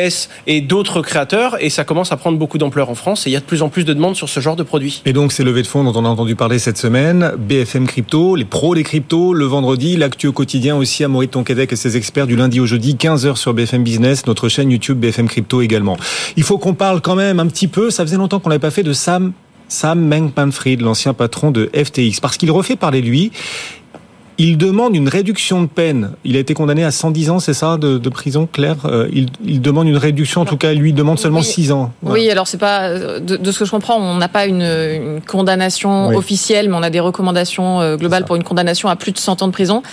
et 0.46 0.61
d'autres 0.61 1.00
créateurs. 1.03 1.57
Et 1.61 1.70
ça 1.70 1.85
commence 1.85 2.12
à 2.12 2.16
prendre 2.16 2.38
beaucoup 2.38 2.59
d'ampleur 2.59 2.90
en 2.90 2.94
France. 2.94 3.27
Et 3.27 3.31
il 3.31 3.33
y 3.33 3.37
a 3.37 3.40
de 3.40 3.44
plus 3.44 3.62
en 3.62 3.68
plus 3.68 3.85
de 3.85 3.92
demandes 3.92 4.16
sur 4.16 4.29
ce 4.29 4.40
genre 4.40 4.57
de 4.57 4.62
produits. 4.62 5.03
Et 5.07 5.12
donc, 5.12 5.33
ces 5.33 5.44
levées 5.44 5.62
de 5.62 5.66
fonds 5.66 5.85
dont 5.85 5.98
on 5.98 6.05
a 6.05 6.09
entendu 6.09 6.37
parler 6.37 6.59
cette 6.59 6.79
semaine, 6.79 7.33
BFM 7.38 7.87
Crypto, 7.87 8.37
les 8.37 8.44
pros 8.44 8.74
des 8.74 8.83
cryptos, 8.83 9.33
le 9.33 9.44
vendredi, 9.44 9.96
l'actu 9.96 10.27
au 10.27 10.33
quotidien 10.33 10.77
aussi 10.77 11.05
à 11.05 11.09
Maurice 11.09 11.31
Tonquedec 11.31 11.72
et 11.72 11.77
ses 11.77 11.96
experts 11.96 12.27
du 12.27 12.37
lundi 12.37 12.61
au 12.61 12.66
jeudi, 12.66 12.96
15h 12.96 13.37
sur 13.37 13.55
BFM 13.55 13.83
Business, 13.83 14.27
notre 14.27 14.48
chaîne 14.48 14.70
YouTube 14.70 14.98
BFM 14.98 15.29
Crypto 15.29 15.62
également. 15.62 15.96
Il 16.37 16.42
faut 16.42 16.59
qu'on 16.59 16.74
parle 16.74 17.00
quand 17.00 17.14
même 17.14 17.40
un 17.40 17.46
petit 17.46 17.68
peu, 17.68 17.90
ça 17.90 18.05
faisait 18.05 18.16
longtemps 18.16 18.40
qu'on 18.40 18.50
n'avait 18.50 18.59
pas 18.59 18.70
fait 18.70 18.83
de 18.83 18.92
Sam 18.92 19.33
Sam 19.68 20.00
Meng-Panfried, 20.07 20.81
l'ancien 20.81 21.14
patron 21.14 21.50
de 21.50 21.70
FTX, 21.74 22.20
parce 22.20 22.37
qu'il 22.37 22.50
refait 22.50 22.77
parler 22.77 23.00
de 23.00 23.07
lui. 23.07 23.33
Il 24.37 24.59
demande 24.59 24.96
une 24.96 25.09
réduction 25.09 25.62
de 25.62 25.68
peine. 25.68 26.11
Il 26.24 26.37
a 26.37 26.40
été 26.40 26.55
condamné 26.55 26.83
à 26.83 26.90
110 26.90 27.31
ans, 27.31 27.38
c'est 27.38 27.55
ça, 27.55 27.77
de, 27.77 28.09
prison, 28.09 28.48
Claire? 28.53 28.79
Euh, 28.85 29.09
il, 29.12 29.61
demande 29.62 29.87
une 29.87 29.96
réduction, 29.96 30.40
en 30.40 30.44
tout 30.44 30.57
cas, 30.57 30.72
lui 30.72 30.92
demande 30.92 31.20
seulement 31.20 31.42
6 31.42 31.70
ans. 31.70 31.92
Oui, 32.03 32.29
alors 32.31 32.48
c'est 32.48 32.59
pas 32.59 32.98
de, 33.20 33.53
ce 33.53 33.59
que 33.61 33.64
je 33.64 33.70
comprends, 33.70 33.96
on 33.96 34.16
n'a 34.16 34.27
pas 34.27 34.46
une, 34.46 35.20
condamnation 35.29 36.09
officielle, 36.09 36.68
mais 36.68 36.74
on 36.74 36.83
a 36.83 36.90
des 36.90 36.98
recommandations 36.98 37.81
euh, 37.81 37.96
globales 37.96 38.24
pour 38.24 38.35
une 38.35 38.42
condamnation 38.42 38.88
à 38.88 38.96
plus 38.96 39.12
de 39.12 39.18
100 39.18 39.42
ans 39.42 39.46
de 39.46 39.53
prison. 39.53 39.85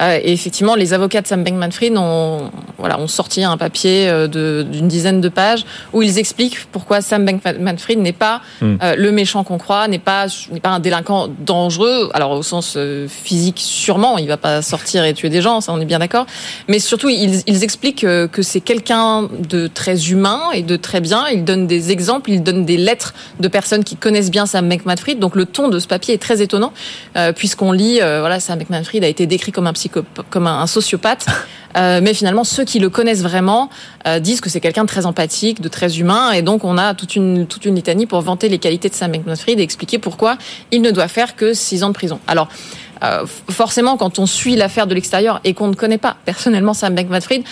Euh, 0.00 0.18
et 0.22 0.32
effectivement, 0.32 0.74
les 0.74 0.92
avocats 0.92 1.22
de 1.22 1.26
Sam 1.26 1.42
Bankman-Fried 1.42 1.96
ont, 1.96 2.50
voilà, 2.78 2.98
ont 2.98 3.06
sorti 3.06 3.44
un 3.44 3.56
papier 3.56 4.08
euh, 4.08 4.26
d'une 4.64 4.88
dizaine 4.88 5.20
de 5.20 5.28
pages 5.28 5.64
où 5.92 6.02
ils 6.02 6.18
expliquent 6.18 6.66
pourquoi 6.72 7.00
Sam 7.00 7.24
Bankman-Fried 7.24 7.98
n'est 7.98 8.12
pas 8.12 8.42
hmm. 8.60 8.76
euh, 8.82 8.94
le 8.96 9.12
méchant 9.12 9.44
qu'on 9.44 9.58
croit, 9.58 9.88
n'est 9.88 9.98
pas, 9.98 10.26
n'est 10.50 10.60
pas 10.60 10.70
un 10.70 10.80
délinquant 10.80 11.28
dangereux. 11.40 12.10
Alors 12.14 12.32
au 12.32 12.42
sens 12.42 12.78
physique, 13.08 13.60
sûrement, 13.60 14.18
il 14.18 14.28
va 14.28 14.36
pas 14.36 14.62
sortir 14.62 15.04
et 15.04 15.14
tuer 15.14 15.28
des 15.28 15.40
gens, 15.40 15.60
ça 15.60 15.72
on 15.72 15.80
est 15.80 15.86
bien 15.86 15.98
d'accord. 15.98 16.26
Mais 16.68 16.78
surtout, 16.78 17.08
ils, 17.08 17.42
ils 17.46 17.64
expliquent 17.64 18.06
que 18.06 18.42
c'est 18.42 18.60
quelqu'un 18.60 19.28
de 19.48 19.66
très 19.66 20.10
humain 20.10 20.40
et 20.52 20.62
de 20.62 20.76
très 20.76 21.00
bien. 21.00 21.24
Ils 21.32 21.44
donnent 21.44 21.66
des 21.66 21.90
exemples, 21.90 22.30
ils 22.30 22.42
donnent 22.42 22.64
des 22.64 22.76
lettres 22.76 23.14
de 23.40 23.48
personnes 23.48 23.84
qui 23.84 23.96
connaissent 23.96 24.30
bien 24.30 24.46
Sam 24.46 24.68
Bankman-Fried. 24.68 25.18
Donc 25.18 25.36
le 25.36 25.46
ton 25.46 25.68
de 25.68 25.78
ce 25.78 25.86
papier 25.86 26.14
est 26.14 26.22
très 26.22 26.42
étonnant 26.42 26.72
puisqu'on 27.34 27.72
lit, 27.72 27.98
voilà, 27.98 28.40
Sam 28.40 28.58
Bankman-Fried 28.58 29.04
a 29.04 29.08
été 29.08 29.26
décrit 29.26 29.52
comme 29.52 29.66
un 29.66 29.72
comme 29.88 30.46
un 30.46 30.66
sociopathe. 30.66 31.26
Euh, 31.76 32.00
mais 32.02 32.14
finalement, 32.14 32.44
ceux 32.44 32.64
qui 32.64 32.78
le 32.78 32.88
connaissent 32.88 33.22
vraiment 33.22 33.68
euh, 34.06 34.18
disent 34.18 34.40
que 34.40 34.48
c'est 34.48 34.60
quelqu'un 34.60 34.84
de 34.84 34.88
très 34.88 35.06
empathique, 35.06 35.60
de 35.60 35.68
très 35.68 35.98
humain, 35.98 36.32
et 36.32 36.42
donc 36.42 36.64
on 36.64 36.78
a 36.78 36.94
toute 36.94 37.16
une 37.16 37.46
toute 37.46 37.64
une 37.64 37.74
litanie 37.74 38.06
pour 38.06 38.20
vanter 38.22 38.48
les 38.48 38.58
qualités 38.58 38.88
de 38.88 38.94
Sam 38.94 39.12
Bankman-Fried 39.12 39.60
et 39.60 39.62
expliquer 39.62 39.98
pourquoi 39.98 40.38
il 40.70 40.80
ne 40.80 40.90
doit 40.90 41.08
faire 41.08 41.36
que 41.36 41.54
six 41.54 41.82
ans 41.82 41.88
de 41.88 41.94
prison. 41.94 42.20
Alors. 42.26 42.48
Euh, 43.04 43.26
forcément, 43.26 43.98
quand 43.98 44.18
on 44.18 44.24
suit 44.24 44.56
l'affaire 44.56 44.86
de 44.86 44.94
l'extérieur 44.94 45.42
et 45.44 45.52
qu'on 45.52 45.68
ne 45.68 45.74
connaît 45.74 45.98
pas 45.98 46.16
personnellement 46.24 46.72
Sam 46.72 46.94
Bankman-Fried, 46.94 47.44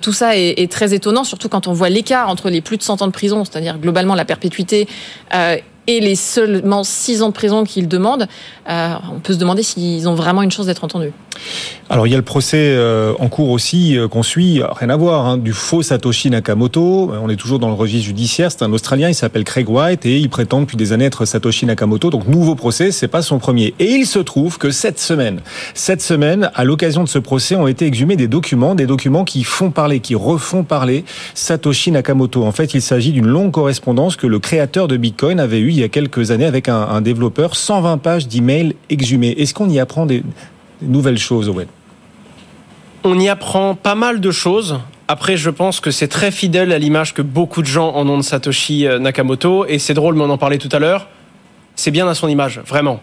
tout 0.00 0.12
ça 0.12 0.36
est, 0.36 0.60
est, 0.60 0.70
très 0.70 0.94
étonnant, 0.94 1.24
surtout 1.24 1.48
quand 1.48 1.66
on 1.66 1.72
voit 1.72 1.88
l'écart 1.88 2.28
entre 2.28 2.50
les 2.50 2.60
plus 2.60 2.76
de 2.76 2.84
100 2.84 3.02
ans 3.02 3.08
de 3.08 3.12
prison, 3.12 3.44
c'est-à-dire 3.44 3.78
globalement 3.78 4.14
la 4.14 4.24
perpétuité, 4.24 4.86
et 5.32 6.00
les 6.00 6.14
seulement 6.14 6.84
6 6.84 7.22
ans 7.22 7.30
de 7.30 7.32
prison 7.32 7.64
qu'ils 7.64 7.88
demandent, 7.88 8.28
on 8.68 9.18
peut 9.20 9.32
se 9.32 9.40
demander 9.40 9.64
s'ils 9.64 10.08
ont 10.08 10.14
vraiment 10.14 10.42
une 10.42 10.52
chance 10.52 10.66
d'être 10.66 10.84
entendus. 10.84 11.12
Alors 11.92 12.06
il 12.06 12.10
y 12.10 12.14
a 12.14 12.16
le 12.16 12.22
procès 12.22 12.56
euh, 12.58 13.12
en 13.18 13.28
cours 13.28 13.50
aussi 13.50 13.98
euh, 13.98 14.08
qu'on 14.08 14.22
suit, 14.22 14.62
rien 14.62 14.88
à 14.88 14.96
voir, 14.96 15.26
hein, 15.26 15.36
du 15.36 15.52
faux 15.52 15.82
Satoshi 15.82 16.30
Nakamoto. 16.30 17.12
On 17.22 17.28
est 17.28 17.36
toujours 17.36 17.58
dans 17.58 17.68
le 17.68 17.74
registre 17.74 18.06
judiciaire. 18.06 18.50
C'est 18.50 18.62
un 18.62 18.72
Australien, 18.72 19.10
il 19.10 19.14
s'appelle 19.14 19.44
Craig 19.44 19.68
White 19.68 20.06
et 20.06 20.18
il 20.18 20.30
prétend 20.30 20.62
depuis 20.62 20.78
des 20.78 20.94
années 20.94 21.04
être 21.04 21.26
Satoshi 21.26 21.66
Nakamoto. 21.66 22.08
Donc 22.08 22.26
nouveau 22.28 22.54
procès, 22.54 22.92
c'est 22.92 23.08
pas 23.08 23.20
son 23.20 23.38
premier. 23.38 23.74
Et 23.78 23.90
il 23.90 24.06
se 24.06 24.20
trouve 24.20 24.56
que 24.56 24.70
cette 24.70 24.98
semaine, 24.98 25.42
cette 25.74 26.00
semaine, 26.00 26.50
à 26.54 26.64
l'occasion 26.64 27.04
de 27.04 27.10
ce 27.10 27.18
procès, 27.18 27.56
ont 27.56 27.66
été 27.66 27.84
exhumés 27.84 28.16
des 28.16 28.28
documents, 28.28 28.74
des 28.74 28.86
documents 28.86 29.24
qui 29.24 29.44
font 29.44 29.70
parler, 29.70 30.00
qui 30.00 30.14
refont 30.14 30.64
parler 30.64 31.04
Satoshi 31.34 31.90
Nakamoto. 31.90 32.42
En 32.42 32.52
fait, 32.52 32.72
il 32.72 32.80
s'agit 32.80 33.12
d'une 33.12 33.26
longue 33.28 33.50
correspondance 33.50 34.16
que 34.16 34.26
le 34.26 34.38
créateur 34.38 34.88
de 34.88 34.96
Bitcoin 34.96 35.40
avait 35.40 35.58
eue 35.58 35.68
il 35.68 35.78
y 35.78 35.84
a 35.84 35.88
quelques 35.88 36.30
années 36.30 36.46
avec 36.46 36.70
un, 36.70 36.80
un 36.80 37.02
développeur, 37.02 37.54
120 37.54 37.98
pages 37.98 38.28
d'emails 38.28 38.76
exhumés. 38.88 39.32
Est-ce 39.32 39.52
qu'on 39.52 39.68
y 39.68 39.78
apprend 39.78 40.06
des, 40.06 40.22
nouvelles 40.82 41.18
choses 41.18 41.48
au 41.48 41.56
On 43.04 43.18
y 43.18 43.28
apprend 43.28 43.74
pas 43.74 43.94
mal 43.94 44.20
de 44.20 44.30
choses. 44.30 44.78
Après, 45.08 45.36
je 45.36 45.50
pense 45.50 45.80
que 45.80 45.90
c'est 45.90 46.08
très 46.08 46.30
fidèle 46.30 46.72
à 46.72 46.78
l'image 46.78 47.14
que 47.14 47.22
beaucoup 47.22 47.62
de 47.62 47.66
gens 47.66 47.90
en 47.94 48.08
ont 48.08 48.18
de 48.18 48.22
Satoshi 48.22 48.86
euh, 48.86 48.98
Nakamoto. 48.98 49.66
Et 49.66 49.78
c'est 49.78 49.94
drôle, 49.94 50.14
mais 50.14 50.22
on 50.22 50.30
en 50.30 50.38
parlait 50.38 50.58
tout 50.58 50.68
à 50.72 50.78
l'heure. 50.78 51.08
C'est 51.74 51.90
bien 51.90 52.08
à 52.08 52.14
son 52.14 52.28
image, 52.28 52.60
vraiment. 52.66 53.02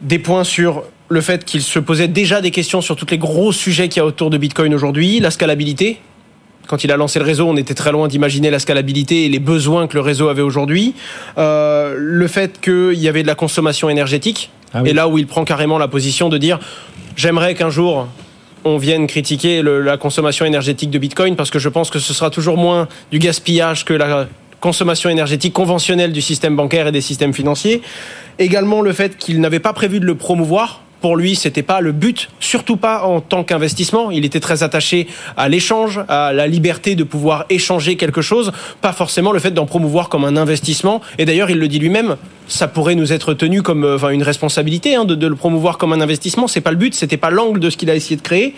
Des 0.00 0.18
points 0.18 0.44
sur 0.44 0.84
le 1.08 1.20
fait 1.20 1.44
qu'il 1.44 1.62
se 1.62 1.78
posait 1.78 2.08
déjà 2.08 2.40
des 2.40 2.50
questions 2.50 2.80
sur 2.80 2.96
tous 2.96 3.06
les 3.10 3.18
gros 3.18 3.52
sujets 3.52 3.88
qu'il 3.88 4.00
y 4.00 4.02
a 4.02 4.06
autour 4.06 4.30
de 4.30 4.38
Bitcoin 4.38 4.74
aujourd'hui, 4.74 5.20
la 5.20 5.30
scalabilité. 5.30 6.00
Quand 6.68 6.84
il 6.84 6.92
a 6.92 6.96
lancé 6.98 7.18
le 7.18 7.24
réseau, 7.24 7.46
on 7.48 7.56
était 7.56 7.74
très 7.74 7.92
loin 7.92 8.08
d'imaginer 8.08 8.50
la 8.50 8.58
scalabilité 8.58 9.24
et 9.24 9.28
les 9.30 9.38
besoins 9.38 9.86
que 9.86 9.94
le 9.94 10.02
réseau 10.02 10.28
avait 10.28 10.42
aujourd'hui. 10.42 10.94
Euh, 11.38 11.94
le 11.98 12.28
fait 12.28 12.60
qu'il 12.60 12.92
y 12.98 13.08
avait 13.08 13.22
de 13.22 13.26
la 13.26 13.34
consommation 13.34 13.88
énergétique. 13.88 14.50
Ah 14.74 14.82
oui. 14.82 14.90
Et 14.90 14.92
là 14.92 15.08
où 15.08 15.16
il 15.16 15.26
prend 15.26 15.44
carrément 15.44 15.78
la 15.78 15.88
position 15.88 16.28
de 16.28 16.36
dire 16.36 16.58
j'aimerais 17.16 17.54
qu'un 17.54 17.70
jour 17.70 18.06
on 18.64 18.76
vienne 18.76 19.06
critiquer 19.06 19.62
le- 19.62 19.80
la 19.80 19.96
consommation 19.96 20.44
énergétique 20.44 20.90
de 20.90 20.98
Bitcoin 20.98 21.36
parce 21.36 21.50
que 21.50 21.58
je 21.58 21.70
pense 21.70 21.88
que 21.88 21.98
ce 21.98 22.12
sera 22.12 22.28
toujours 22.28 22.58
moins 22.58 22.86
du 23.10 23.18
gaspillage 23.18 23.86
que 23.86 23.94
la 23.94 24.28
consommation 24.60 25.08
énergétique 25.08 25.54
conventionnelle 25.54 26.12
du 26.12 26.20
système 26.20 26.54
bancaire 26.54 26.86
et 26.88 26.92
des 26.92 27.00
systèmes 27.00 27.32
financiers. 27.32 27.80
Également 28.38 28.82
le 28.82 28.92
fait 28.92 29.16
qu'il 29.16 29.40
n'avait 29.40 29.60
pas 29.60 29.72
prévu 29.72 30.00
de 30.00 30.04
le 30.04 30.16
promouvoir. 30.16 30.82
Pour 31.00 31.16
lui, 31.16 31.36
c'était 31.36 31.62
pas 31.62 31.80
le 31.80 31.92
but, 31.92 32.28
surtout 32.40 32.76
pas 32.76 33.02
en 33.02 33.20
tant 33.20 33.44
qu'investissement. 33.44 34.10
Il 34.10 34.24
était 34.24 34.40
très 34.40 34.62
attaché 34.62 35.06
à 35.36 35.48
l'échange, 35.48 36.00
à 36.08 36.32
la 36.32 36.46
liberté 36.46 36.94
de 36.96 37.04
pouvoir 37.04 37.44
échanger 37.50 37.96
quelque 37.96 38.22
chose, 38.22 38.52
pas 38.80 38.92
forcément 38.92 39.32
le 39.32 39.38
fait 39.38 39.52
d'en 39.52 39.66
promouvoir 39.66 40.08
comme 40.08 40.24
un 40.24 40.36
investissement. 40.36 41.00
Et 41.18 41.24
d'ailleurs, 41.24 41.50
il 41.50 41.58
le 41.58 41.68
dit 41.68 41.78
lui-même, 41.78 42.16
ça 42.48 42.66
pourrait 42.66 42.94
nous 42.94 43.12
être 43.12 43.34
tenu 43.34 43.62
comme 43.62 43.84
euh, 43.84 43.96
enfin, 43.96 44.10
une 44.10 44.22
responsabilité 44.22 44.96
hein, 44.96 45.04
de, 45.04 45.14
de 45.14 45.26
le 45.26 45.36
promouvoir 45.36 45.78
comme 45.78 45.92
un 45.92 46.00
investissement. 46.00 46.48
C'est 46.48 46.60
pas 46.60 46.70
le 46.70 46.76
but, 46.76 46.94
c'était 46.94 47.16
pas 47.16 47.30
l'angle 47.30 47.60
de 47.60 47.70
ce 47.70 47.76
qu'il 47.76 47.90
a 47.90 47.94
essayé 47.94 48.16
de 48.16 48.22
créer. 48.22 48.54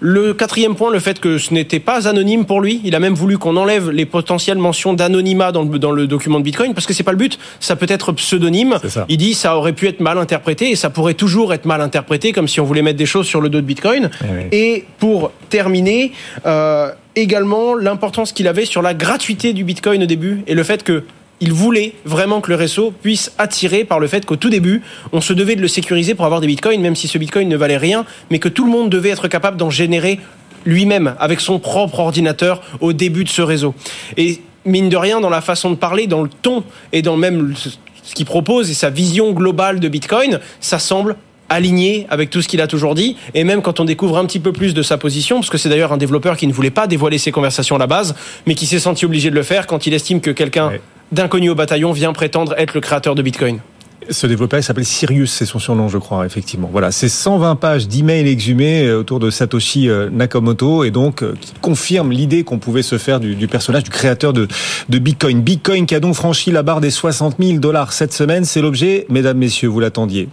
Le 0.00 0.34
quatrième 0.34 0.74
point, 0.74 0.90
le 0.92 0.98
fait 0.98 1.20
que 1.20 1.38
ce 1.38 1.54
n'était 1.54 1.80
pas 1.80 2.08
anonyme 2.08 2.44
pour 2.44 2.60
lui. 2.60 2.80
Il 2.84 2.94
a 2.94 3.00
même 3.00 3.14
voulu 3.14 3.38
qu'on 3.38 3.56
enlève 3.56 3.90
les 3.90 4.06
potentielles 4.06 4.58
mentions 4.58 4.94
d'anonymat 4.94 5.52
dans 5.52 5.62
le, 5.62 5.78
dans 5.78 5.90
le 5.90 6.06
document 6.06 6.38
de 6.38 6.44
Bitcoin 6.44 6.74
parce 6.74 6.86
que 6.86 6.92
c'est 6.92 7.02
pas 7.02 7.12
le 7.12 7.18
but. 7.18 7.38
Ça 7.60 7.76
peut 7.76 7.86
être 7.88 8.12
pseudonyme. 8.12 8.78
Il 9.08 9.16
dit 9.16 9.34
ça 9.34 9.56
aurait 9.56 9.72
pu 9.72 9.88
être 9.88 10.00
mal 10.00 10.18
interprété 10.18 10.70
et 10.70 10.76
ça 10.76 10.90
pourrait 10.90 11.14
toujours 11.14 11.54
être 11.54 11.64
mal 11.64 11.80
interprété 11.80 12.32
comme 12.32 12.48
si 12.48 12.60
on 12.60 12.64
voulait 12.64 12.82
mettre 12.82 12.98
des 12.98 13.06
choses 13.06 13.26
sur 13.26 13.40
le 13.40 13.48
dos 13.48 13.60
de 13.60 13.66
Bitcoin. 13.66 14.10
Eh 14.22 14.24
oui. 14.24 14.42
Et 14.52 14.84
pour 14.98 15.32
terminer, 15.48 16.12
euh, 16.44 16.90
également 17.14 17.74
l'importance 17.74 18.32
qu'il 18.32 18.46
avait 18.46 18.66
sur 18.66 18.82
la 18.82 18.94
gratuité 18.94 19.52
du 19.52 19.64
Bitcoin 19.64 20.02
au 20.02 20.06
début 20.06 20.42
et 20.46 20.54
le 20.54 20.62
fait 20.62 20.82
que 20.82 21.04
il 21.40 21.52
voulait 21.52 21.94
vraiment 22.04 22.40
que 22.40 22.50
le 22.50 22.56
réseau 22.56 22.92
puisse 23.02 23.32
attirer 23.38 23.84
par 23.84 24.00
le 24.00 24.06
fait 24.06 24.24
qu'au 24.24 24.36
tout 24.36 24.50
début, 24.50 24.82
on 25.12 25.20
se 25.20 25.32
devait 25.32 25.56
de 25.56 25.60
le 25.60 25.68
sécuriser 25.68 26.14
pour 26.14 26.24
avoir 26.24 26.40
des 26.40 26.46
bitcoins, 26.46 26.80
même 26.80 26.96
si 26.96 27.08
ce 27.08 27.18
bitcoin 27.18 27.48
ne 27.48 27.56
valait 27.56 27.76
rien, 27.76 28.04
mais 28.30 28.38
que 28.38 28.48
tout 28.48 28.64
le 28.64 28.70
monde 28.70 28.90
devait 28.90 29.10
être 29.10 29.28
capable 29.28 29.56
d'en 29.56 29.70
générer 29.70 30.18
lui-même, 30.64 31.14
avec 31.20 31.40
son 31.40 31.58
propre 31.58 32.00
ordinateur, 32.00 32.62
au 32.80 32.92
début 32.92 33.24
de 33.24 33.28
ce 33.28 33.42
réseau. 33.42 33.74
Et 34.16 34.40
mine 34.64 34.88
de 34.88 34.96
rien, 34.96 35.20
dans 35.20 35.30
la 35.30 35.40
façon 35.40 35.70
de 35.70 35.76
parler, 35.76 36.06
dans 36.06 36.22
le 36.22 36.30
ton 36.42 36.64
et 36.92 37.02
dans 37.02 37.16
même 37.16 37.54
ce 37.56 38.14
qu'il 38.14 38.26
propose 38.26 38.70
et 38.70 38.74
sa 38.74 38.90
vision 38.90 39.32
globale 39.32 39.78
de 39.78 39.88
bitcoin, 39.88 40.40
ça 40.60 40.78
semble 40.78 41.16
aligné 41.48 42.06
avec 42.10 42.30
tout 42.30 42.42
ce 42.42 42.48
qu'il 42.48 42.60
a 42.60 42.66
toujours 42.66 42.96
dit, 42.96 43.16
et 43.34 43.44
même 43.44 43.62
quand 43.62 43.78
on 43.78 43.84
découvre 43.84 44.18
un 44.18 44.24
petit 44.26 44.40
peu 44.40 44.52
plus 44.52 44.74
de 44.74 44.82
sa 44.82 44.98
position, 44.98 45.36
parce 45.36 45.50
que 45.50 45.58
c'est 45.58 45.68
d'ailleurs 45.68 45.92
un 45.92 45.96
développeur 45.96 46.36
qui 46.36 46.48
ne 46.48 46.52
voulait 46.52 46.70
pas 46.70 46.88
dévoiler 46.88 47.18
ses 47.18 47.30
conversations 47.30 47.76
à 47.76 47.78
la 47.78 47.86
base, 47.86 48.16
mais 48.46 48.54
qui 48.54 48.66
s'est 48.66 48.80
senti 48.80 49.04
obligé 49.04 49.30
de 49.30 49.36
le 49.36 49.44
faire 49.44 49.68
quand 49.68 49.86
il 49.86 49.94
estime 49.94 50.20
que 50.20 50.32
quelqu'un. 50.32 50.72
D'inconnu 51.12 51.50
au 51.50 51.54
bataillon 51.54 51.92
vient 51.92 52.12
prétendre 52.12 52.54
être 52.58 52.74
le 52.74 52.80
créateur 52.80 53.14
de 53.14 53.22
Bitcoin. 53.22 53.60
Ce 54.08 54.26
développeur 54.26 54.62
s'appelle 54.62 54.84
Sirius, 54.84 55.32
c'est 55.32 55.46
son 55.46 55.58
surnom, 55.58 55.88
je 55.88 55.98
crois, 55.98 56.26
effectivement. 56.26 56.68
Voilà, 56.70 56.92
c'est 56.92 57.08
120 57.08 57.56
pages 57.56 57.88
d'emails 57.88 58.28
exhumés 58.28 58.84
euh, 58.84 59.00
autour 59.00 59.18
de 59.18 59.30
Satoshi 59.30 59.88
euh, 59.88 60.10
Nakamoto 60.10 60.84
et 60.84 60.90
donc 60.90 61.22
euh, 61.22 61.34
qui 61.40 61.54
confirme 61.60 62.12
l'idée 62.12 62.44
qu'on 62.44 62.58
pouvait 62.58 62.82
se 62.82 62.98
faire 62.98 63.18
du, 63.18 63.34
du 63.34 63.48
personnage, 63.48 63.84
du 63.84 63.90
créateur 63.90 64.32
de, 64.32 64.46
de 64.88 64.98
Bitcoin. 64.98 65.40
Bitcoin 65.40 65.86
qui 65.86 65.94
a 65.94 66.00
donc 66.00 66.14
franchi 66.14 66.52
la 66.52 66.62
barre 66.62 66.80
des 66.80 66.90
60 66.90 67.36
000 67.40 67.58
dollars 67.58 67.92
cette 67.92 68.12
semaine, 68.12 68.44
c'est 68.44 68.60
l'objet, 68.60 69.06
mesdames, 69.08 69.38
messieurs, 69.38 69.68
vous 69.68 69.80
l'attendiez, 69.80 70.28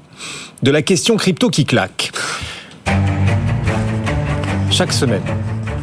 de 0.61 0.69
la 0.69 0.81
question 0.81 1.15
crypto 1.17 1.49
qui 1.49 1.65
claque. 1.65 2.11
Chaque 4.69 4.93
semaine, 4.93 5.23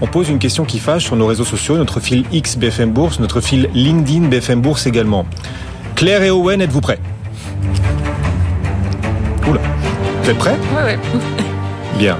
on 0.00 0.06
pose 0.06 0.28
une 0.28 0.38
question 0.38 0.64
qui 0.64 0.78
fâche 0.78 1.04
sur 1.04 1.16
nos 1.16 1.26
réseaux 1.26 1.44
sociaux, 1.44 1.76
notre 1.76 2.00
fil 2.00 2.24
X 2.32 2.56
BFM 2.56 2.90
Bourse, 2.90 3.20
notre 3.20 3.40
fil 3.40 3.68
LinkedIn 3.74 4.28
BFM 4.28 4.60
Bourse 4.60 4.86
également. 4.86 5.26
Claire 5.94 6.22
et 6.22 6.30
Owen, 6.30 6.60
êtes-vous 6.60 6.80
prêts? 6.80 6.98
Oula, 9.48 9.60
vous 10.22 10.30
êtes 10.30 10.38
prêts? 10.38 10.58
Ouais, 10.74 10.84
ouais. 10.84 10.98
Bien. 11.98 12.16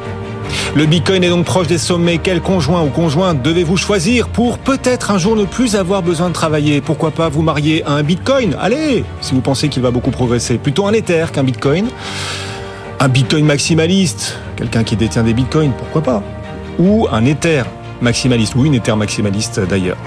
Le 0.75 0.87
Bitcoin 0.87 1.25
est 1.25 1.29
donc 1.29 1.47
proche 1.47 1.67
des 1.67 1.79
sommets. 1.79 2.19
Quel 2.23 2.41
conjoint 2.41 2.83
ou 2.83 2.89
conjointe 2.89 3.43
devez-vous 3.43 3.77
choisir 3.77 4.29
pour 4.29 4.59
peut-être 4.59 5.11
un 5.11 5.19
jour 5.19 5.35
ne 5.35 5.45
plus 5.45 5.75
avoir 5.75 6.03
besoin 6.03 6.29
de 6.29 6.35
travailler? 6.35 6.81
Pourquoi 6.81 7.11
pas 7.11 7.29
vous 7.29 7.43
marier 7.43 7.83
à 7.85 7.93
un 7.93 8.03
Bitcoin? 8.03 8.57
Allez, 8.61 9.05
si 9.21 9.35
vous 9.35 9.41
pensez 9.41 9.69
qu'il 9.69 9.83
va 9.83 9.91
beaucoup 9.91 10.11
progresser. 10.11 10.59
Plutôt 10.59 10.87
un 10.87 10.93
Ether 10.93 11.27
qu'un 11.33 11.45
Bitcoin. 11.45 11.87
Un 13.01 13.09
Bitcoin 13.09 13.47
maximaliste, 13.47 14.39
quelqu'un 14.57 14.85
qui 14.85 14.95
détient 14.95 15.23
des 15.23 15.33
Bitcoins, 15.33 15.73
pourquoi 15.79 16.03
pas? 16.03 16.23
Ou 16.81 17.07
un 17.13 17.27
Ether 17.27 17.65
maximaliste, 18.01 18.55
ou 18.57 18.65
une 18.65 18.75
Ether 18.75 18.97
maximaliste 18.97 19.61
d'ailleurs. 19.61 19.99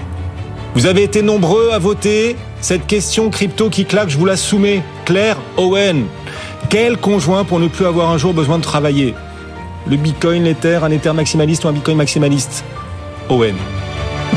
Vous 0.74 0.88
avez 0.88 1.04
été 1.04 1.22
nombreux 1.22 1.70
à 1.72 1.78
voter. 1.78 2.36
Cette 2.62 2.88
question 2.88 3.30
crypto 3.30 3.70
qui 3.70 3.86
claque, 3.86 4.10
je 4.10 4.18
vous 4.18 4.26
la 4.26 4.36
soumets. 4.36 4.82
Claire 5.06 5.38
Owen. 5.58 6.08
Quel 6.70 6.98
conjoint 6.98 7.44
pour 7.44 7.60
ne 7.60 7.68
plus 7.68 7.86
avoir 7.86 8.10
un 8.10 8.18
jour 8.18 8.34
besoin 8.34 8.58
de 8.58 8.64
travailler? 8.64 9.14
Le 9.88 9.98
Bitcoin, 9.98 10.46
l'Ether, 10.46 10.80
un 10.82 10.90
Ether 10.90 11.14
maximaliste 11.14 11.64
ou 11.66 11.68
un 11.68 11.74
Bitcoin 11.74 11.98
maximaliste? 11.98 12.64
Owen. 13.30 13.56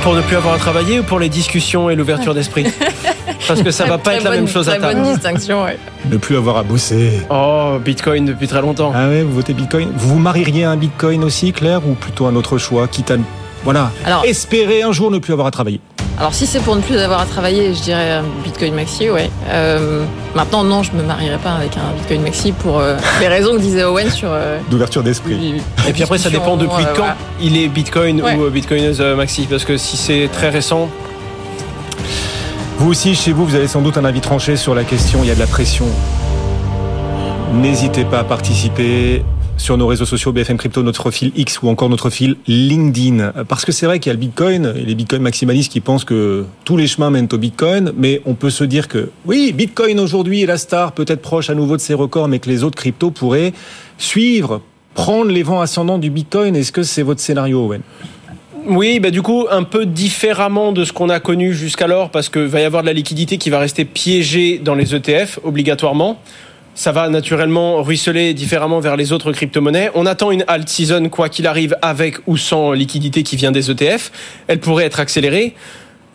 Pour 0.02 0.14
ne 0.14 0.20
plus 0.20 0.36
avoir 0.36 0.52
à 0.52 0.58
travailler 0.58 1.00
ou 1.00 1.04
pour 1.04 1.18
les 1.18 1.30
discussions 1.30 1.88
et 1.88 1.96
l'ouverture 1.96 2.34
d'esprit? 2.34 2.66
Parce 3.48 3.62
que 3.62 3.70
ça 3.70 3.84
va 3.84 3.98
pas 3.98 4.14
être 4.14 4.24
la 4.24 4.30
bonne- 4.30 4.40
même 4.40 4.48
chose 4.48 4.68
à 4.68 4.72
Très 4.72 4.80
table. 4.80 5.00
bonne 5.02 5.12
distinction, 5.14 5.64
ouais. 5.64 5.78
Ne 6.10 6.16
plus 6.16 6.36
avoir 6.36 6.56
à 6.58 6.62
bosser. 6.62 7.20
Oh, 7.30 7.76
Bitcoin 7.84 8.24
depuis 8.24 8.46
très 8.48 8.60
longtemps. 8.62 8.92
Ah 8.94 9.08
ouais, 9.08 9.22
vous 9.22 9.34
votez 9.34 9.52
Bitcoin 9.54 9.90
Vous 9.96 10.08
vous 10.10 10.18
marieriez 10.18 10.64
à 10.64 10.70
un 10.70 10.76
Bitcoin 10.76 11.24
aussi, 11.24 11.52
Claire, 11.52 11.80
ou 11.86 11.94
plutôt 11.94 12.26
un 12.26 12.36
autre 12.36 12.58
choix, 12.58 12.86
quitte 12.88 13.10
à... 13.10 13.16
Voilà. 13.64 13.90
Alors- 14.04 14.24
Espérer 14.24 14.82
un 14.82 14.92
jour 14.92 15.10
ne 15.10 15.18
plus 15.18 15.32
avoir 15.32 15.48
à 15.48 15.50
travailler. 15.50 15.80
Alors 16.18 16.32
si 16.32 16.46
c'est 16.46 16.60
pour 16.60 16.74
ne 16.76 16.80
plus 16.80 16.96
avoir 16.96 17.20
à 17.20 17.26
travailler, 17.26 17.74
je 17.74 17.82
dirais 17.82 18.10
un 18.12 18.22
Bitcoin 18.42 18.72
Maxi, 18.74 19.10
ouais. 19.10 19.28
Euh, 19.50 20.02
maintenant, 20.34 20.64
non, 20.64 20.82
je 20.82 20.92
me 20.92 21.02
marierai 21.02 21.36
pas 21.36 21.50
avec 21.52 21.76
un 21.76 21.94
Bitcoin 21.94 22.22
Maxi 22.22 22.52
pour 22.52 22.78
euh, 22.80 22.96
les 23.20 23.28
raisons 23.28 23.52
que 23.54 23.58
disait 23.60 23.84
Owen 23.84 24.10
sur. 24.10 24.30
euh, 24.32 24.56
D'ouverture 24.70 25.02
d'esprit. 25.02 25.56
Et 25.86 25.92
puis 25.92 26.02
après, 26.04 26.16
ça 26.16 26.30
dépend 26.30 26.56
depuis 26.56 26.84
euh, 26.84 26.92
quand 26.94 27.02
voilà. 27.02 27.16
il 27.42 27.58
est 27.58 27.68
Bitcoin 27.68 28.22
Ouais. 28.22 28.34
ou 28.34 28.44
euh, 28.44 28.50
Bitcoineuse 28.50 28.98
euh, 29.02 29.14
Maxi. 29.14 29.46
Parce 29.50 29.66
que 29.66 29.76
si 29.76 29.98
c'est 29.98 30.30
très 30.32 30.48
récent, 30.48 30.88
Vous 32.78 32.90
aussi, 32.90 33.14
chez 33.14 33.32
vous, 33.32 33.46
vous 33.46 33.54
avez 33.54 33.68
sans 33.68 33.80
doute 33.80 33.96
un 33.96 34.04
avis 34.04 34.20
tranché 34.20 34.56
sur 34.56 34.74
la 34.74 34.84
question. 34.84 35.20
Il 35.22 35.28
y 35.28 35.30
a 35.30 35.34
de 35.34 35.40
la 35.40 35.46
pression. 35.46 35.86
N'hésitez 37.54 38.04
pas 38.04 38.18
à 38.18 38.24
participer 38.24 39.22
sur 39.56 39.78
nos 39.78 39.86
réseaux 39.86 40.04
sociaux 40.04 40.30
BFM 40.30 40.58
Crypto, 40.58 40.82
notre 40.82 41.10
fil 41.10 41.32
X 41.34 41.62
ou 41.62 41.68
encore 41.68 41.88
notre 41.88 42.10
fil 42.10 42.36
LinkedIn. 42.46 43.32
Parce 43.48 43.64
que 43.64 43.72
c'est 43.72 43.86
vrai 43.86 43.98
qu'il 43.98 44.10
y 44.10 44.12
a 44.12 44.12
le 44.12 44.20
Bitcoin 44.20 44.74
et 44.76 44.84
les 44.84 44.94
Bitcoin 44.94 45.22
maximalistes 45.22 45.72
qui 45.72 45.80
pensent 45.80 46.04
que 46.04 46.44
tous 46.66 46.76
les 46.76 46.86
chemins 46.86 47.08
mènent 47.08 47.28
au 47.32 47.38
Bitcoin, 47.38 47.92
mais 47.96 48.20
on 48.26 48.34
peut 48.34 48.50
se 48.50 48.64
dire 48.64 48.88
que 48.88 49.08
oui, 49.24 49.54
Bitcoin 49.56 49.98
aujourd'hui 49.98 50.42
est 50.42 50.46
la 50.46 50.58
star, 50.58 50.92
peut-être 50.92 51.22
proche 51.22 51.48
à 51.48 51.54
nouveau 51.54 51.78
de 51.78 51.80
ses 51.80 51.94
records, 51.94 52.28
mais 52.28 52.40
que 52.40 52.50
les 52.50 52.62
autres 52.62 52.76
cryptos 52.76 53.10
pourraient 53.10 53.54
suivre, 53.96 54.60
prendre 54.92 55.30
les 55.30 55.42
vents 55.42 55.62
ascendants 55.62 55.98
du 55.98 56.10
Bitcoin. 56.10 56.54
Est-ce 56.54 56.72
que 56.72 56.82
c'est 56.82 57.02
votre 57.02 57.22
scénario, 57.22 57.64
Owen? 57.64 57.80
Oui, 58.68 58.98
bah 58.98 59.12
du 59.12 59.22
coup, 59.22 59.46
un 59.48 59.62
peu 59.62 59.86
différemment 59.86 60.72
de 60.72 60.84
ce 60.84 60.92
qu'on 60.92 61.08
a 61.08 61.20
connu 61.20 61.54
jusqu'alors, 61.54 62.10
parce 62.10 62.28
qu'il 62.28 62.46
va 62.46 62.60
y 62.60 62.64
avoir 62.64 62.82
de 62.82 62.88
la 62.88 62.92
liquidité 62.92 63.38
qui 63.38 63.48
va 63.48 63.60
rester 63.60 63.84
piégée 63.84 64.58
dans 64.58 64.74
les 64.74 64.92
ETF, 64.92 65.38
obligatoirement. 65.44 66.20
Ça 66.74 66.90
va 66.90 67.08
naturellement 67.08 67.80
ruisseler 67.80 68.34
différemment 68.34 68.80
vers 68.80 68.96
les 68.96 69.12
autres 69.12 69.30
crypto-monnaies. 69.30 69.92
On 69.94 70.04
attend 70.04 70.32
une 70.32 70.44
alt 70.48 70.68
season, 70.68 71.08
quoi 71.10 71.28
qu'il 71.28 71.46
arrive, 71.46 71.76
avec 71.80 72.16
ou 72.26 72.36
sans 72.36 72.72
liquidité 72.72 73.22
qui 73.22 73.36
vient 73.36 73.52
des 73.52 73.70
ETF. 73.70 74.10
Elle 74.48 74.58
pourrait 74.58 74.84
être 74.84 74.98
accélérée. 74.98 75.54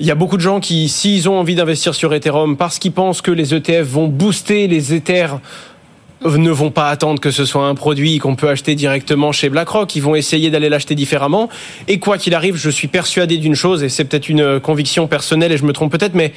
Il 0.02 0.06
y 0.06 0.12
a 0.12 0.16
beaucoup 0.16 0.36
de 0.36 0.42
gens 0.42 0.60
qui, 0.60 0.90
s'ils 0.90 1.30
ont 1.30 1.40
envie 1.40 1.56
d'investir 1.56 1.96
sur 1.96 2.14
Ethereum, 2.14 2.58
parce 2.58 2.80
qu'ils 2.80 2.92
pensent 2.92 3.22
que 3.22 3.32
les 3.32 3.54
ETF 3.54 3.88
vont 3.88 4.08
booster 4.08 4.68
les 4.68 4.94
Ethers, 4.94 5.40
ne 6.24 6.52
vont 6.52 6.72
pas 6.72 6.90
attendre 6.90 7.20
que 7.20 7.32
ce 7.32 7.46
soit 7.46 7.66
un 7.66 7.76
produit 7.76 8.20
qu'on 8.20 8.36
peut 8.36 8.50
acheter 8.50 8.76
directement 8.76 9.32
chez 9.32 9.50
BlackRock. 9.50 9.96
Ils 9.96 10.02
vont 10.02 10.16
essayer 10.16 10.50
d'aller 10.50 10.70
l'acheter 10.70 10.96
différemment. 10.96 11.50
Et 11.88 12.00
quoi 12.00 12.18
qu'il 12.18 12.36
arrive, 12.36 12.56
je 12.56 12.70
suis 12.70 12.88
persuadé 12.88 13.38
d'une 13.38 13.56
chose, 13.56 13.84
et 13.84 13.90
c'est 13.90 14.06
peut-être 14.06 14.30
une 14.30 14.60
conviction 14.60 15.08
personnelle, 15.08 15.52
et 15.52 15.58
je 15.58 15.66
me 15.66 15.74
trompe 15.74 15.92
peut-être, 15.92 16.16
mais 16.16 16.34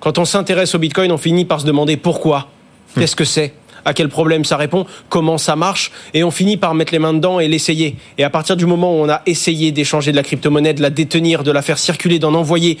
quand 0.00 0.18
on 0.18 0.24
s'intéresse 0.24 0.74
au 0.74 0.78
Bitcoin, 0.78 1.10
on 1.12 1.18
finit 1.18 1.44
par 1.44 1.60
se 1.60 1.66
demander 1.66 1.96
pourquoi. 1.96 2.48
Qu'est-ce 2.94 3.16
que 3.16 3.24
c'est? 3.24 3.52
À 3.84 3.94
quel 3.94 4.08
problème 4.08 4.44
ça 4.44 4.56
répond, 4.56 4.86
comment 5.08 5.38
ça 5.38 5.56
marche, 5.56 5.92
et 6.12 6.24
on 6.24 6.30
finit 6.30 6.56
par 6.56 6.74
mettre 6.74 6.92
les 6.92 6.98
mains 6.98 7.14
dedans 7.14 7.40
et 7.40 7.48
l'essayer. 7.48 7.96
Et 8.18 8.24
à 8.24 8.28
partir 8.28 8.56
du 8.56 8.66
moment 8.66 8.92
où 8.92 9.04
on 9.04 9.08
a 9.08 9.22
essayé 9.24 9.72
d'échanger 9.72 10.10
de 10.10 10.16
la 10.16 10.22
crypto-monnaie, 10.22 10.74
de 10.74 10.82
la 10.82 10.90
détenir, 10.90 11.42
de 11.42 11.52
la 11.52 11.62
faire 11.62 11.78
circuler, 11.78 12.18
d'en 12.18 12.34
envoyer 12.34 12.76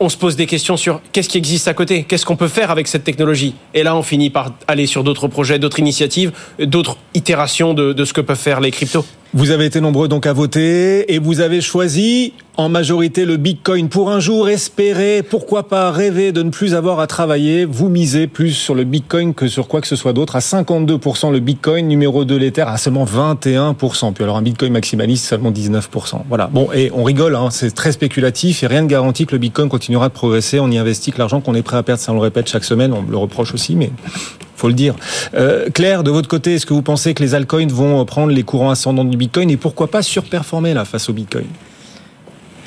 on 0.00 0.08
se 0.08 0.16
pose 0.16 0.36
des 0.36 0.46
questions 0.46 0.76
sur 0.76 1.00
qu'est-ce 1.12 1.28
qui 1.28 1.38
existe 1.38 1.68
à 1.68 1.74
côté, 1.74 2.04
qu'est-ce 2.04 2.24
qu'on 2.24 2.36
peut 2.36 2.48
faire 2.48 2.70
avec 2.70 2.86
cette 2.88 3.04
technologie. 3.04 3.54
Et 3.74 3.82
là, 3.82 3.96
on 3.96 4.02
finit 4.02 4.30
par 4.30 4.52
aller 4.66 4.86
sur 4.86 5.04
d'autres 5.04 5.28
projets, 5.28 5.58
d'autres 5.58 5.78
initiatives, 5.78 6.32
d'autres 6.58 6.96
itérations 7.14 7.74
de, 7.74 8.04
ce 8.04 8.12
que 8.12 8.20
peuvent 8.20 8.38
faire 8.38 8.60
les 8.60 8.70
cryptos. 8.70 9.04
Vous 9.34 9.50
avez 9.50 9.66
été 9.66 9.82
nombreux 9.82 10.08
donc 10.08 10.24
à 10.24 10.32
voter 10.32 11.12
et 11.12 11.18
vous 11.18 11.40
avez 11.40 11.60
choisi 11.60 12.32
en 12.56 12.70
majorité 12.70 13.26
le 13.26 13.36
Bitcoin. 13.36 13.90
Pour 13.90 14.10
un 14.10 14.20
jour 14.20 14.48
espérer, 14.48 15.22
pourquoi 15.22 15.68
pas 15.68 15.92
rêver 15.92 16.32
de 16.32 16.42
ne 16.42 16.48
plus 16.48 16.74
avoir 16.74 16.98
à 16.98 17.06
travailler, 17.06 17.66
vous 17.66 17.90
misez 17.90 18.26
plus 18.26 18.52
sur 18.52 18.74
le 18.74 18.84
Bitcoin 18.84 19.34
que 19.34 19.46
sur 19.46 19.68
quoi 19.68 19.82
que 19.82 19.86
ce 19.86 19.96
soit 19.96 20.14
d'autre. 20.14 20.34
À 20.34 20.38
52% 20.38 21.30
le 21.30 21.40
Bitcoin, 21.40 21.86
numéro 21.86 22.24
2 22.24 22.36
l'Ether 22.36 22.62
à 22.62 22.78
seulement 22.78 23.04
21%. 23.04 24.14
Puis 24.14 24.24
alors 24.24 24.38
un 24.38 24.42
Bitcoin 24.42 24.72
maximaliste 24.72 25.26
seulement 25.26 25.50
19%. 25.50 26.22
Voilà. 26.26 26.46
Bon, 26.46 26.70
et 26.72 26.90
on 26.94 27.04
rigole, 27.04 27.36
hein, 27.36 27.50
c'est 27.50 27.74
très 27.74 27.92
spéculatif 27.92 28.62
et 28.62 28.66
rien 28.66 28.80
ne 28.80 28.88
garantit 28.88 29.26
que 29.26 29.32
le 29.32 29.38
Bitcoin 29.38 29.68
continuera 29.88 30.10
de 30.10 30.12
progresser. 30.12 30.60
On 30.60 30.70
y 30.70 30.76
investit 30.76 31.12
que 31.12 31.18
l'argent 31.18 31.40
qu'on 31.40 31.54
est 31.54 31.62
prêt 31.62 31.78
à 31.78 31.82
perdre, 31.82 32.02
ça 32.02 32.12
on 32.12 32.16
le 32.16 32.20
répète 32.20 32.46
chaque 32.46 32.64
semaine, 32.64 32.92
on 32.92 33.00
le 33.00 33.16
reproche 33.16 33.54
aussi, 33.54 33.74
mais 33.74 33.90
faut 34.54 34.68
le 34.68 34.74
dire. 34.74 34.94
Euh, 35.32 35.70
Claire, 35.70 36.02
de 36.02 36.10
votre 36.10 36.28
côté, 36.28 36.56
est-ce 36.56 36.66
que 36.66 36.74
vous 36.74 36.82
pensez 36.82 37.14
que 37.14 37.22
les 37.22 37.34
altcoins 37.34 37.68
vont 37.68 38.04
prendre 38.04 38.30
les 38.30 38.42
courants 38.42 38.68
ascendants 38.68 39.04
du 39.04 39.16
Bitcoin 39.16 39.48
et 39.50 39.56
pourquoi 39.56 39.90
pas 39.90 40.02
surperformer 40.02 40.74
là 40.74 40.84
face 40.84 41.08
au 41.08 41.14
Bitcoin? 41.14 41.46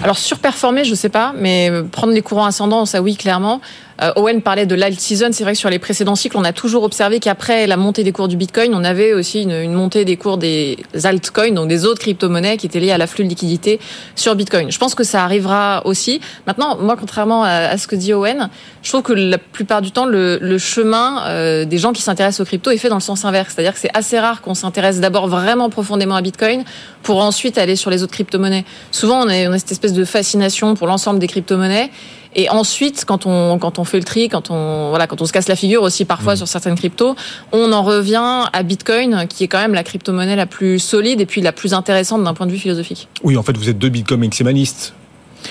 Alors 0.02 0.18
surperformer, 0.18 0.84
je 0.84 0.96
sais 0.96 1.10
pas, 1.10 1.32
mais 1.38 1.70
prendre 1.92 2.12
les 2.12 2.24
courants 2.24 2.48
ascendants, 2.48 2.88
ça 2.88 3.04
oui, 3.04 3.16
clairement. 3.16 3.62
Euh, 4.02 4.12
Owen 4.16 4.42
parlait 4.42 4.66
de 4.66 4.76
l'alt 4.76 5.00
season. 5.00 5.30
C'est 5.32 5.44
vrai 5.44 5.54
que 5.54 5.60
sur 5.60 5.70
les 5.70 5.80
précédents 5.80 6.16
cycles, 6.16 6.38
on 6.38 6.44
a 6.44 6.54
toujours 6.54 6.84
observé 6.84 7.20
qu'après 7.20 7.68
la 7.68 7.78
montée 7.78 8.04
des 8.04 8.12
cours 8.12 8.28
du 8.28 8.36
Bitcoin, 8.36 8.74
on 8.74 8.84
avait 8.84 9.14
aussi 9.14 9.44
une, 9.44 9.52
une 9.52 9.74
montée 9.74 10.06
des 10.06 10.18
cours 10.18 10.38
des 10.38 10.78
altcoins, 11.04 11.54
donc 11.54 11.68
des 11.68 11.86
autres 11.86 12.00
crypto-monnaies 12.00 12.58
qui 12.58 12.66
étaient 12.66 12.80
liées 12.80 12.92
à 12.92 12.98
l'afflux 12.98 13.24
de 13.24 13.30
liquidité 13.30 13.80
sur 14.16 14.36
Bitcoin. 14.36 14.72
Je 14.72 14.78
pense 14.80 14.96
que 14.96 15.04
ça 15.04 15.24
arrivera 15.24 15.82
aussi. 15.86 16.20
Maintenant, 16.48 16.78
moi, 16.78 16.96
contrairement 17.00 17.44
à, 17.44 17.78
ce 17.78 17.88
que 17.88 17.96
dit 17.96 18.14
Owen, 18.14 18.50
je 18.82 18.90
trouve 18.90 19.04
que 19.04 19.14
la 19.14 19.38
plupart 19.38 19.82
du 19.82 19.92
temps, 19.92 20.06
le, 20.06 20.40
le 20.42 20.58
chemin 20.58 21.24
euh, 21.28 21.66
des 21.66 21.78
gens 21.78 21.94
qui 21.94 22.02
s'intéressent 22.02 22.42
aux 22.42 22.46
crypto 22.46 22.72
est 22.72 22.78
fait 22.78 22.90
dans 22.90 22.96
le 22.96 23.02
sens 23.02 23.24
inverse. 23.26 23.54
C'est-à-dire 23.54 23.74
que 23.74 23.80
c'est 23.80 23.96
assez 23.96 24.20
rare 24.20 24.42
qu'on 24.42 24.56
s'intéresse 24.56 25.00
d'abord 25.00 25.28
vraiment 25.28 25.70
profondément 25.70 26.16
à 26.16 26.22
Bitcoin 26.22 26.64
pour 27.04 27.24
ensuite 27.24 27.58
aller 27.58 27.76
sur 27.76 27.92
les 27.92 28.02
autres 28.02 28.14
crypto-monnaies. 28.14 28.66
Souvent, 28.92 29.24
on 29.24 29.30
a, 29.30 29.48
on 29.48 29.54
a 29.54 29.60
cette 29.60 29.72
espèce 29.72 29.94
de 29.94 30.06
fascination 30.06 30.74
pour 30.74 30.88
l'ensemble 30.88 31.20
des 31.20 31.28
crypto-monnaies 31.28 31.92
et 32.36 32.50
ensuite, 32.50 33.04
quand 33.06 33.26
on 33.26 33.58
quand 33.60 33.80
on 33.80 33.84
fait 33.84 33.98
le 33.98 34.04
tri, 34.04 34.30
quand 34.30 34.52
on 34.52 34.90
voilà, 34.90 35.08
quand 35.08 35.22
on 35.22 35.26
se 35.26 35.34
casse 35.34 35.50
la 35.50 35.56
figure 35.56 35.82
aussi 35.82 36.06
parfois 36.06 36.34
mmh. 36.34 36.38
sur 36.38 36.48
certaines 36.48 36.76
cryptos, 36.76 37.16
on 37.52 37.72
en 37.74 37.84
revient 37.84 38.46
à 38.52 38.64
Bitcoin, 38.64 39.26
qui 39.28 39.44
est 39.44 39.48
quand 39.48 39.60
même 39.60 39.74
la 39.74 39.84
crypto-monnaie 39.84 40.36
la 40.36 40.46
plus 40.46 40.80
solide 40.80 41.20
et 41.20 41.26
puis 41.26 41.42
la 41.42 41.52
plus 41.52 41.74
intéressante 41.74 42.24
d'un 42.24 42.34
point 42.34 42.46
de 42.46 42.52
vue 42.52 42.58
philosophique. 42.58 43.08
Oui, 43.24 43.36
en 43.36 43.44
fait, 43.44 43.58
vous 43.58 43.70
êtes 43.70 43.78
deux 43.78 43.90
Bitcoin 43.90 44.22
maximalistes. 44.22 44.94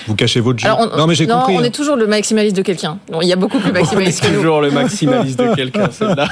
Vous 0.07 0.15
cachez 0.15 0.39
votre 0.39 0.59
jeu. 0.59 0.69
non, 0.97 1.05
mais 1.05 1.15
j'ai 1.15 1.27
compris. 1.27 1.55
On 1.55 1.59
hein. 1.59 1.63
est 1.63 1.75
toujours 1.75 1.97
le 1.97 2.07
maximaliste 2.07 2.55
de 2.55 2.61
quelqu'un. 2.61 2.97
il 3.21 3.27
y 3.27 3.33
a 3.33 3.35
beaucoup 3.35 3.59
plus 3.59 3.71
maximaliste 3.73 4.21
que 4.21 4.29
nous. 4.29 4.37
Toujours 4.37 4.61
le 4.61 4.71
maximaliste 4.71 5.39
de 5.39 5.53
quelqu'un, 5.55 5.89
celle-là. 5.91 6.29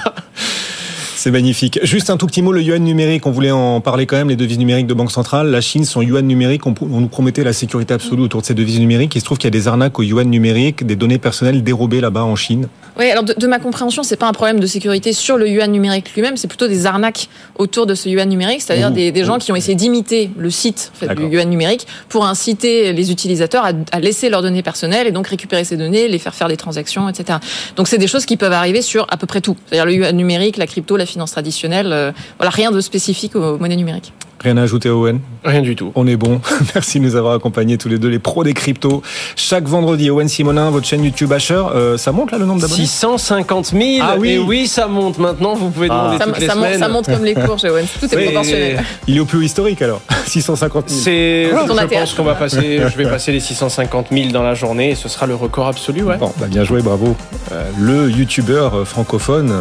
C'est 1.19 1.31
magnifique. 1.31 1.81
Juste 1.83 2.09
un 2.09 2.15
tout 2.15 2.27
petit 2.27 2.41
mot, 2.41 2.53
le 2.53 2.61
yuan 2.61 2.81
numérique, 2.81 3.25
on 3.25 3.31
voulait 3.31 3.51
en 3.51 3.81
parler 3.81 4.05
quand 4.05 4.15
même, 4.15 4.29
les 4.29 4.37
devises 4.37 4.57
numériques 4.57 4.87
de 4.87 4.93
Banque 4.93 5.11
Centrale. 5.11 5.51
La 5.51 5.59
Chine, 5.59 5.83
son 5.83 6.01
yuan 6.01 6.25
numérique, 6.25 6.65
on, 6.65 6.73
nous 6.81 7.09
promettait 7.09 7.43
la 7.43 7.51
sécurité 7.51 7.93
absolue 7.93 8.21
autour 8.21 8.39
de 8.39 8.45
ces 8.45 8.53
devises 8.53 8.79
numériques. 8.79 9.15
Il 9.15 9.19
se 9.19 9.25
trouve 9.25 9.37
qu'il 9.37 9.47
y 9.47 9.53
a 9.53 9.59
des 9.59 9.67
arnaques 9.67 9.99
au 9.99 10.03
yuan 10.03 10.29
numérique, 10.29 10.87
des 10.87 10.95
données 10.95 11.17
personnelles 11.17 11.61
dérobées 11.61 11.99
là-bas 11.99 12.23
en 12.23 12.37
Chine. 12.37 12.69
Oui, 12.97 13.09
alors 13.11 13.23
de, 13.23 13.47
ma 13.47 13.59
compréhension, 13.59 14.01
c'est 14.01 14.15
pas 14.15 14.27
un 14.27 14.33
problème 14.33 14.61
de 14.61 14.65
sécurité 14.65 15.11
sur 15.11 15.37
le 15.37 15.49
yuan 15.49 15.69
numérique 15.69 16.13
lui-même, 16.15 16.37
c'est 16.37 16.47
plutôt 16.47 16.67
des 16.67 16.85
arnaques 16.85 17.27
autour 17.55 17.85
de 17.85 17.95
ce 17.95 18.07
yuan 18.07 18.27
numérique, 18.27 18.61
c'est-à-dire 18.61 18.91
des, 18.91 19.23
gens 19.25 19.39
qui 19.39 19.51
ont 19.51 19.55
essayé 19.57 19.75
d'imiter 19.75 20.31
le 20.37 20.49
site 20.49 20.91
du 21.17 21.27
yuan 21.27 21.49
numérique 21.49 21.85
pour 22.07 22.25
inciter 22.25 22.93
les 22.93 23.11
utilisateurs 23.11 23.65
à, 23.65 23.71
à, 23.91 23.99
laisser 23.99 24.29
leurs 24.29 24.41
données 24.41 24.63
personnelles 24.63 25.07
et 25.07 25.11
donc 25.11 25.27
récupérer 25.27 25.65
ces 25.65 25.75
données, 25.75 26.07
les 26.07 26.19
faire 26.19 26.33
faire 26.33 26.47
des 26.47 26.57
transactions, 26.57 27.09
etc. 27.09 27.39
Donc 27.75 27.89
c'est 27.89 27.97
des 27.97 28.07
choses 28.07 28.25
qui 28.25 28.37
peuvent 28.37 28.53
arriver 28.53 28.81
sur 28.81 29.05
à 29.09 29.17
peu 29.17 29.27
près 29.27 29.41
tout, 29.41 29.57
c'est-à-dire 29.67 29.85
le 29.85 29.93
yuan 29.93 30.15
numérique, 30.15 30.55
la 30.57 30.67
crypto, 30.67 30.97
la 30.97 31.05
finance 31.09 31.31
traditionnelle 31.31 31.91
euh, 31.93 32.11
rien 32.39 32.71
de 32.71 32.81
spécifique 32.81 33.35
aux 33.35 33.57
monnaies 33.57 33.75
numériques. 33.75 34.13
Rien 34.41 34.55
à 34.55 34.61
ajouter, 34.61 34.89
Owen? 34.89 35.19
Rien 35.43 35.61
du 35.61 35.75
tout. 35.75 35.91
On 35.95 36.07
est 36.07 36.15
bon. 36.15 36.39
Merci 36.75 36.99
de 36.99 37.03
nous 37.03 37.15
avoir 37.17 37.33
accompagnés 37.33 37.77
tous 37.77 37.89
les 37.89 37.97
deux, 37.97 38.07
les 38.07 38.19
pros 38.19 38.45
des 38.45 38.53
cryptos. 38.53 39.01
Chaque 39.35 39.67
vendredi, 39.67 40.09
Owen 40.09 40.29
Simonin, 40.29 40.69
votre 40.69 40.87
chaîne 40.87 41.03
YouTube 41.03 41.33
Asher, 41.33 41.61
euh, 41.75 41.97
ça 41.97 42.13
monte 42.13 42.31
là 42.31 42.37
le 42.37 42.45
nombre 42.45 42.61
d'abonnés? 42.61 42.81
650 42.81 43.65
000 43.67 43.83
Ah 44.01 44.15
oui 44.17 44.31
Et 44.31 44.39
oui, 44.39 44.67
ça 44.67 44.87
monte 44.87 45.17
maintenant, 45.17 45.55
vous 45.55 45.69
pouvez 45.71 45.89
demander 45.89 46.17
ah. 46.21 46.23
toutes 46.23 46.35
ça, 46.35 46.39
les 46.39 46.47
ça 46.47 46.53
semaines. 46.53 46.71
Monte, 46.71 46.79
ça 46.79 46.87
monte 46.87 47.05
comme 47.07 47.25
les 47.25 47.33
cours 47.45 47.59
chez 47.59 47.69
Owen, 47.69 47.85
tout 47.99 48.05
est 48.05 48.23
proportionnel. 48.25 48.83
Il 49.07 49.17
est 49.17 49.19
au 49.19 49.25
plus 49.25 49.43
historique 49.43 49.81
alors, 49.81 50.01
650 50.25 50.89
000. 50.89 51.01
C'est, 51.01 51.49
je 51.49 51.85
pense 51.99 52.13
qu'on 52.13 52.23
va 52.23 52.35
passer, 52.35 52.79
je 52.89 52.97
vais 52.97 53.09
passer 53.09 53.33
les 53.33 53.41
650 53.41 54.07
000 54.11 54.29
dans 54.31 54.43
la 54.43 54.53
journée 54.53 54.91
et 54.91 54.95
ce 54.95 55.09
sera 55.09 55.25
le 55.25 55.35
record 55.35 55.67
absolu, 55.67 56.03
ouais. 56.03 56.17
Bon, 56.17 56.31
bah 56.39 56.47
bien 56.47 56.63
joué, 56.63 56.81
bravo. 56.81 57.15
Euh, 57.51 57.69
le 57.77 58.09
YouTuber 58.09 58.69
euh, 58.73 58.85
francophone 58.85 59.53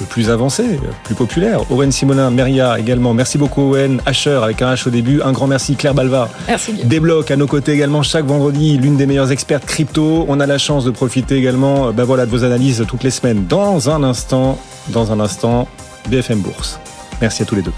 le 0.00 0.06
plus 0.06 0.28
avancé, 0.28 0.62
le 0.64 0.78
plus 1.04 1.14
populaire. 1.14 1.60
Owen 1.70 1.90
Simonin, 1.90 2.30
Meria 2.30 2.78
également. 2.78 3.14
Merci 3.14 3.38
beaucoup 3.38 3.70
Owen, 3.70 4.00
Asher 4.04 4.25
avec 4.30 4.62
un 4.62 4.74
H 4.74 4.88
au 4.88 4.90
début 4.90 5.20
un 5.22 5.32
grand 5.32 5.46
merci 5.46 5.76
Claire 5.76 5.94
Balva. 5.94 6.28
Merci. 6.48 6.74
Débloque 6.84 7.30
à 7.30 7.36
nos 7.36 7.46
côtés 7.46 7.72
également 7.72 8.02
chaque 8.02 8.24
vendredi 8.24 8.76
l'une 8.76 8.96
des 8.96 9.06
meilleures 9.06 9.32
expertes 9.32 9.64
crypto. 9.64 10.24
On 10.28 10.40
a 10.40 10.46
la 10.46 10.58
chance 10.58 10.84
de 10.84 10.90
profiter 10.90 11.36
également 11.36 11.92
ben 11.92 12.04
voilà, 12.04 12.26
de 12.26 12.30
vos 12.30 12.44
analyses 12.44 12.84
toutes 12.88 13.02
les 13.02 13.10
semaines. 13.10 13.46
Dans 13.46 13.90
un 13.90 14.02
instant, 14.02 14.58
dans 14.88 15.12
un 15.12 15.20
instant, 15.20 15.68
BFM 16.08 16.40
Bourse. 16.40 16.78
Merci 17.20 17.42
à 17.42 17.44
tous 17.46 17.56
les 17.56 17.62
deux. 17.62 17.72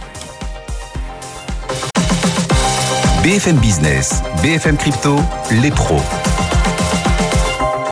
BFM 3.22 3.56
Business, 3.56 4.22
BFM 4.42 4.76
Crypto, 4.76 5.16
les 5.62 5.70
pros. 5.70 6.00